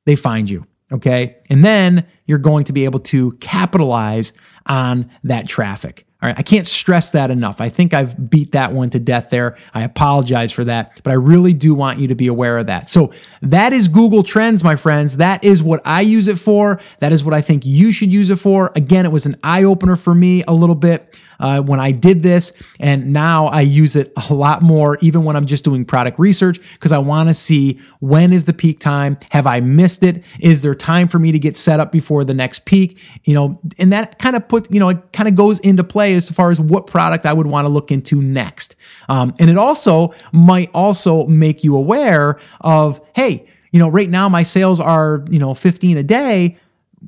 they 0.05 0.15
find 0.15 0.49
you, 0.49 0.65
okay? 0.91 1.37
And 1.49 1.65
then 1.65 2.05
you're 2.25 2.37
going 2.37 2.65
to 2.65 2.73
be 2.73 2.85
able 2.85 2.99
to 2.99 3.33
capitalize 3.33 4.31
on 4.67 5.09
that 5.23 5.47
traffic. 5.47 6.06
All 6.19 6.27
right, 6.27 6.37
I 6.37 6.41
can't 6.41 6.65
stress 6.65 7.11
that 7.11 7.29
enough. 7.29 7.61
I 7.61 7.69
think 7.69 7.93
I've 7.93 8.29
beat 8.29 8.53
that 8.53 8.73
one 8.73 8.89
to 8.89 8.99
death 8.99 9.29
there. 9.29 9.55
I 9.75 9.83
apologize 9.83 10.51
for 10.51 10.63
that, 10.63 10.99
but 11.03 11.11
I 11.11 11.13
really 11.13 11.53
do 11.53 11.75
want 11.75 11.99
you 11.99 12.07
to 12.07 12.15
be 12.15 12.25
aware 12.25 12.57
of 12.57 12.65
that. 12.65 12.89
So, 12.89 13.13
that 13.43 13.71
is 13.71 13.87
Google 13.87 14.23
Trends, 14.23 14.63
my 14.63 14.75
friends. 14.75 15.17
That 15.17 15.43
is 15.43 15.61
what 15.61 15.79
I 15.85 16.01
use 16.01 16.27
it 16.27 16.39
for. 16.39 16.81
That 16.99 17.11
is 17.11 17.23
what 17.23 17.35
I 17.35 17.41
think 17.41 17.67
you 17.67 17.91
should 17.91 18.11
use 18.11 18.31
it 18.31 18.37
for. 18.37 18.71
Again, 18.75 19.05
it 19.05 19.11
was 19.11 19.27
an 19.27 19.37
eye 19.43 19.63
opener 19.63 19.95
for 19.95 20.15
me 20.15 20.43
a 20.47 20.53
little 20.53 20.75
bit 20.75 21.19
uh, 21.39 21.61
when 21.61 21.79
I 21.79 21.91
did 21.91 22.23
this. 22.23 22.53
And 22.79 23.13
now 23.13 23.47
I 23.47 23.61
use 23.61 23.95
it 23.95 24.11
a 24.29 24.33
lot 24.33 24.61
more, 24.61 24.97
even 25.01 25.23
when 25.23 25.35
I'm 25.35 25.45
just 25.45 25.63
doing 25.63 25.85
product 25.85 26.19
research, 26.19 26.59
because 26.73 26.91
I 26.91 26.97
want 26.97 27.29
to 27.29 27.33
see 27.33 27.79
when 27.99 28.33
is 28.33 28.45
the 28.45 28.53
peak 28.53 28.79
time? 28.79 29.17
Have 29.31 29.47
I 29.47 29.59
missed 29.59 30.03
it? 30.03 30.23
Is 30.39 30.61
there 30.61 30.75
time 30.75 31.07
for 31.07 31.19
me 31.19 31.31
to 31.31 31.39
get 31.39 31.57
set 31.57 31.79
up 31.79 31.91
before 31.91 32.23
the 32.23 32.33
next 32.33 32.65
peak? 32.65 32.99
You 33.23 33.33
know, 33.33 33.59
and 33.77 33.91
that 33.93 34.19
kind 34.19 34.35
of 34.35 34.47
put, 34.47 34.71
you 34.71 34.79
know, 34.79 34.89
it 34.89 35.11
kind 35.13 35.27
of 35.27 35.35
goes 35.35 35.59
into 35.59 35.83
play 35.83 36.13
as 36.13 36.29
far 36.29 36.51
as 36.51 36.59
what 36.59 36.87
product 36.87 37.25
I 37.25 37.33
would 37.33 37.47
want 37.47 37.65
to 37.65 37.69
look 37.69 37.91
into 37.91 38.21
next. 38.21 38.75
Um, 39.09 39.33
and 39.39 39.49
it 39.49 39.57
also 39.57 40.13
might 40.31 40.69
also 40.73 41.25
make 41.27 41.63
you 41.63 41.75
aware 41.75 42.39
of, 42.61 43.01
hey, 43.15 43.47
you 43.71 43.79
know, 43.79 43.89
right 43.89 44.09
now 44.09 44.29
my 44.29 44.43
sales 44.43 44.79
are, 44.79 45.25
you 45.29 45.39
know, 45.39 45.53
15 45.53 45.97
a 45.97 46.03
day 46.03 46.57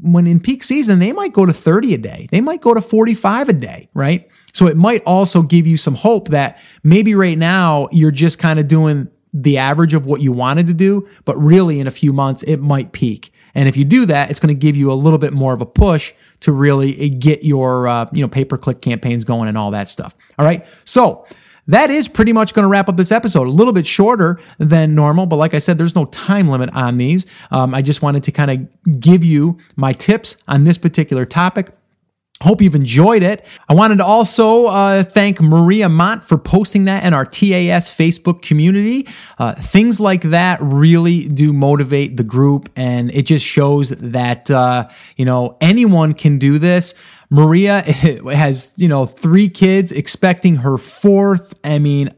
when 0.02 0.28
in 0.28 0.39
peak 0.39 0.63
season, 0.63 0.99
they 0.99 1.12
might 1.12 1.34
go 1.34 1.45
to 1.45 1.54
30 1.54 1.93
a 1.93 1.97
day. 1.97 2.28
They 2.32 2.41
might 2.41 2.62
go 2.62 2.73
to 2.73 2.82
45 2.82 3.49
a 3.49 3.54
day, 3.54 3.89
right? 3.93 4.30
So 4.54 4.67
it 4.67 4.78
might 4.78 5.04
also 5.06 5.41
give 5.41 5.67
you 5.67 5.78
some 5.78 5.95
hope 5.95 6.30
that 6.30 6.60
maybe 6.84 7.15
right 7.15 7.38
now 7.38 7.88
you're 7.91 8.12
just 8.12 8.39
kind 8.39 8.60
of 8.60 8.67
doing 8.67 9.10
the 9.34 9.58
average 9.58 9.93
of 9.93 10.06
what 10.06 10.21
you 10.21 10.32
wanted 10.32 10.67
to 10.67 10.73
do, 10.73 11.08
but 11.25 11.38
really 11.38 11.80
in 11.80 11.88
a 11.88 11.91
few 11.91 12.13
months 12.13 12.43
it 12.43 12.58
might 12.58 12.91
peak. 12.91 13.32
And 13.56 13.67
if 13.67 13.75
you 13.75 13.86
do 13.86 14.06
that, 14.06 14.30
it's 14.30 14.39
going 14.39 14.54
to 14.54 14.60
give 14.60 14.75
you 14.75 14.91
a 14.91 14.93
little 14.93 15.19
bit 15.19 15.34
more 15.34 15.54
of 15.54 15.62
a 15.62 15.65
push 15.65 16.13
to 16.41 16.52
really 16.52 17.10
get 17.10 17.43
your 17.43 17.88
uh, 17.88 18.10
you 18.13 18.21
know 18.21 18.28
pay 18.28 18.45
per 18.45 18.58
click 18.58 18.82
campaigns 18.82 19.23
going 19.23 19.49
and 19.49 19.58
all 19.58 19.71
that 19.71 19.89
stuff. 19.89 20.15
All 20.38 20.45
right, 20.45 20.65
so 20.86 21.25
that 21.69 21.91
is 21.91 22.08
pretty 22.08 22.34
much 22.34 22.53
going 22.53 22.63
to 22.63 22.69
wrap 22.69 22.89
up 22.89 22.97
this 22.97 23.12
episode. 23.12 23.45
A 23.45 23.51
little 23.51 23.73
bit 23.73 23.86
shorter 23.86 24.39
than 24.58 24.95
normal, 24.95 25.27
but 25.27 25.36
like 25.36 25.53
I 25.53 25.60
said, 25.60 25.77
there's 25.77 25.95
no 25.95 26.05
time 26.05 26.49
limit 26.49 26.69
on 26.73 26.97
these. 26.97 27.27
Um, 27.51 27.75
I 27.75 27.84
just 27.84 28.01
wanted 28.01 28.23
to 28.23 28.32
kind 28.32 28.51
of 28.51 28.99
give 28.99 29.23
you 29.23 29.60
my 29.75 29.93
tips 29.93 30.36
on 30.47 30.63
this 30.63 30.79
particular 30.79 31.25
topic. 31.25 31.71
Hope 32.41 32.62
you've 32.62 32.75
enjoyed 32.75 33.21
it. 33.21 33.45
I 33.67 33.73
wanted 33.73 33.97
to 33.97 34.05
also 34.05 34.67
uh, 34.67 35.03
thank 35.03 35.41
Maria 35.41 35.89
Mont 35.89 36.23
for 36.23 36.38
posting 36.38 36.86
that 36.86 37.03
in 37.03 37.13
our 37.13 37.25
TAS 37.25 37.93
Facebook 37.93 38.41
community. 38.41 39.08
Uh, 39.38 39.55
things 39.55 39.99
like 39.99 40.21
that 40.21 40.58
really 40.62 41.27
do 41.27 41.51
motivate 41.51 42.15
the 42.15 42.23
group, 42.23 42.69
and 42.77 43.12
it 43.12 43.23
just 43.23 43.45
shows 43.45 43.89
that 43.89 44.49
uh, 44.49 44.88
you 45.17 45.25
know 45.25 45.58
anyone 45.60 46.13
can 46.13 46.39
do 46.39 46.58
this. 46.58 46.93
Maria 47.29 47.81
has, 47.81 48.71
you 48.75 48.87
know, 48.87 49.05
three 49.05 49.49
kids, 49.49 49.91
expecting 49.91 50.57
her 50.57 50.77
fourth. 50.77 51.53
I 51.63 51.79
mean, 51.79 52.09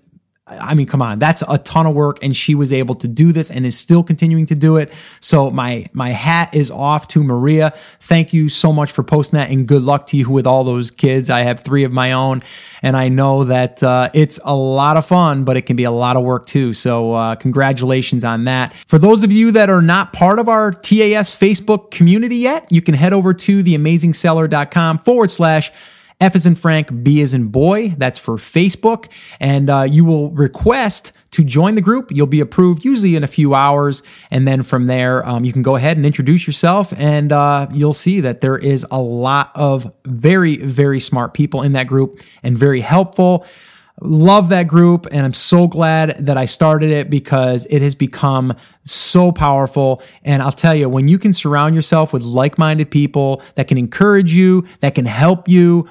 I 0.60 0.74
mean, 0.74 0.88
come 0.88 1.02
on, 1.02 1.20
that's 1.20 1.44
a 1.48 1.58
ton 1.58 1.86
of 1.86 1.94
work, 1.94 2.20
and 2.24 2.36
she 2.36 2.56
was 2.56 2.74
able 2.74 2.96
to 2.96 3.08
do 3.08 3.32
this 3.32 3.50
and 3.50 3.66
is 3.66 3.78
still 3.78 4.04
continuing 4.04 4.46
to 4.48 4.56
do 4.56 4.78
it. 4.78 4.92
So 5.20 5.52
my 5.52 5.86
my 5.94 6.10
hat 6.10 6.54
is 6.54 6.70
off 6.70 7.08
to 7.10 7.24
Maria. 7.24 7.74
Thank 8.00 8.34
you 8.34 8.50
so 8.50 8.74
much 8.74 8.92
for 8.92 9.04
posting 9.04 9.38
that, 9.38 9.50
and 9.50 9.68
good 9.68 9.84
luck 9.84 10.08
to 10.08 10.18
you 10.18 10.30
with 10.30 10.48
all 10.48 10.64
those 10.64 10.92
kids. 10.92 11.30
I 11.30 11.44
have 11.44 11.62
three 11.62 11.84
of 11.84 11.92
my 11.92 12.12
own, 12.12 12.44
and 12.82 12.98
I 12.98 13.10
know 13.10 13.46
that 13.46 13.82
uh, 13.82 14.10
it's 14.14 14.40
a 14.44 14.56
lot 14.56 14.98
of 14.98 15.06
fun, 15.06 15.44
but 15.44 15.58
it 15.58 15.64
can 15.64 15.76
be 15.76 15.84
a 15.84 15.92
lot 15.92 16.18
of 16.18 16.24
work 16.24 16.46
too. 16.46 16.74
So 16.74 17.14
uh, 17.14 17.36
congratulations 17.36 18.24
on 18.24 18.46
that. 18.46 18.74
For 18.88 19.00
those 19.00 19.24
of 19.24 19.32
you 19.32 19.52
that 19.52 19.70
are 19.70 19.82
not 19.82 20.14
part 20.14 20.40
of 20.40 20.50
our 20.50 20.72
TAS 20.72 21.38
Facebook 21.38 21.92
community 21.92 22.38
yet, 22.38 22.72
you 22.72 22.82
can 22.82 22.96
head 22.96 23.14
over 23.14 23.34
to 23.34 23.64
theamazingseller.com 23.64 25.00
forward 25.00 25.32
slash 25.32 25.72
F 26.22 26.36
is 26.36 26.46
in 26.46 26.54
Frank, 26.54 27.04
B 27.04 27.20
is 27.20 27.34
in 27.34 27.48
boy. 27.48 27.96
That's 27.98 28.20
for 28.20 28.38
Facebook. 28.38 29.08
And 29.40 29.70
uh, 29.70 29.88
you 29.90 30.06
will 30.06 30.30
request 30.30 31.12
to 31.32 31.44
join 31.44 31.74
the 31.76 31.82
group. 31.82 32.12
You'll 32.12 32.28
be 32.28 32.40
approved 32.40 32.86
usually 32.86 33.16
in 33.16 33.24
a 33.24 33.28
few 33.28 33.56
hours. 33.56 34.04
And 34.30 34.48
then 34.48 34.62
from 34.62 34.86
there, 34.86 35.28
um, 35.28 35.44
you 35.44 35.52
can 35.52 35.64
go 35.64 35.76
ahead 35.76 35.98
and 35.98 36.06
introduce 36.06 36.46
yourself. 36.46 36.94
And 36.96 37.32
uh, 37.32 37.68
you'll 37.74 37.96
see 37.96 38.22
that 38.22 38.42
there 38.42 38.58
is 38.58 38.86
a 38.92 39.02
lot 39.02 39.52
of 39.56 39.92
very, 40.06 40.58
very 40.58 41.00
smart 41.00 41.34
people 41.34 41.64
in 41.64 41.74
that 41.74 41.88
group 41.88 42.22
and 42.44 42.56
very 42.56 42.82
helpful 42.82 43.46
Love 44.04 44.50
that 44.50 44.64
group, 44.64 45.06
and 45.12 45.24
I'm 45.24 45.34
so 45.34 45.68
glad 45.68 46.26
that 46.26 46.36
I 46.36 46.46
started 46.46 46.90
it 46.90 47.12
because 47.12 47.68
it 47.70 47.84
has 47.84 47.94
become 47.94 48.56
so 48.86 49.32
powerful. 49.32 50.02
And 50.24 50.42
I'll 50.42 50.52
tell 50.52 50.76
you, 50.76 50.90
when 50.90 51.08
you 51.08 51.20
can 51.20 51.34
surround 51.34 51.76
yourself 51.76 52.14
with 52.14 52.24
like 52.24 52.58
minded 52.58 52.90
people 52.90 53.42
that 53.56 53.68
can 53.68 53.78
encourage 53.78 54.34
you, 54.34 54.66
that 54.80 54.96
can 54.96 55.06
help 55.06 55.48
you, 55.48 55.88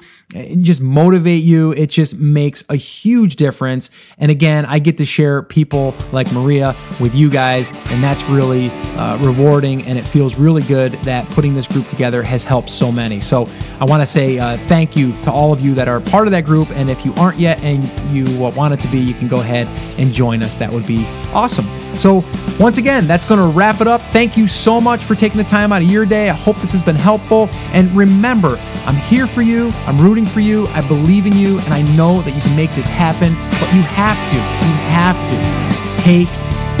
just 0.61 0.81
motivate 0.81 1.43
you, 1.43 1.71
it 1.71 1.87
just 1.87 2.17
makes 2.17 2.63
a 2.69 2.75
huge 2.75 3.35
difference. 3.35 3.89
And 4.17 4.31
again, 4.31 4.65
I 4.65 4.79
get 4.79 4.97
to 4.97 5.05
share 5.05 5.43
people 5.43 5.93
like 6.11 6.31
Maria 6.31 6.75
with 6.99 7.13
you 7.13 7.29
guys, 7.29 7.69
and 7.87 8.03
that's 8.03 8.23
really 8.23 8.69
uh, 8.69 9.17
rewarding. 9.17 9.83
And 9.83 9.97
it 9.97 10.05
feels 10.05 10.35
really 10.35 10.63
good 10.63 10.93
that 11.03 11.29
putting 11.31 11.53
this 11.53 11.67
group 11.67 11.87
together 11.87 12.23
has 12.23 12.43
helped 12.43 12.69
so 12.69 12.91
many. 12.91 13.19
So 13.19 13.47
I 13.79 13.85
want 13.85 14.01
to 14.01 14.07
say 14.07 14.39
uh, 14.39 14.57
thank 14.57 14.95
you 14.95 15.11
to 15.23 15.31
all 15.31 15.51
of 15.51 15.61
you 15.61 15.73
that 15.75 15.87
are 15.87 15.99
part 15.99 16.27
of 16.27 16.31
that 16.31 16.45
group. 16.45 16.69
And 16.71 16.89
if 16.89 17.05
you 17.05 17.13
aren't 17.15 17.39
yet 17.39 17.59
and 17.61 17.87
you 18.15 18.39
want 18.39 18.73
it 18.73 18.79
to 18.81 18.87
be, 18.87 18.99
you 18.99 19.13
can 19.13 19.27
go 19.27 19.39
ahead 19.39 19.67
and 19.99 20.13
join 20.13 20.43
us. 20.43 20.57
That 20.57 20.71
would 20.71 20.87
be 20.87 21.05
awesome. 21.33 21.67
So, 21.95 22.23
once 22.59 22.77
again, 22.77 23.07
that's 23.07 23.25
going 23.25 23.39
to 23.39 23.57
wrap 23.57 23.81
it 23.81 23.87
up. 23.87 24.01
Thank 24.11 24.37
you 24.37 24.47
so 24.47 24.79
much 24.79 25.03
for 25.03 25.15
taking 25.15 25.37
the 25.37 25.43
time 25.43 25.71
out 25.71 25.81
of 25.81 25.89
your 25.89 26.05
day. 26.05 26.29
I 26.29 26.33
hope 26.33 26.57
this 26.57 26.71
has 26.71 26.83
been 26.83 26.95
helpful. 26.95 27.49
And 27.73 27.93
remember, 27.95 28.57
I'm 28.85 28.95
here 28.95 29.27
for 29.27 29.41
you. 29.41 29.69
I'm 29.85 29.99
rooting 29.99 30.25
for 30.25 30.39
you. 30.39 30.67
I 30.67 30.85
believe 30.87 31.25
in 31.25 31.33
you. 31.33 31.59
And 31.59 31.73
I 31.73 31.81
know 31.95 32.21
that 32.21 32.35
you 32.35 32.41
can 32.41 32.55
make 32.55 32.71
this 32.71 32.89
happen. 32.89 33.33
But 33.59 33.73
you 33.73 33.81
have 33.81 34.17
to, 34.29 34.35
you 34.35 34.75
have 34.91 35.17
to 35.27 36.03
take 36.03 36.29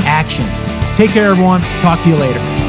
action. 0.05 0.47
Take 0.95 1.11
care, 1.11 1.31
everyone. 1.31 1.61
Talk 1.79 2.01
to 2.03 2.09
you 2.09 2.15
later. 2.15 2.60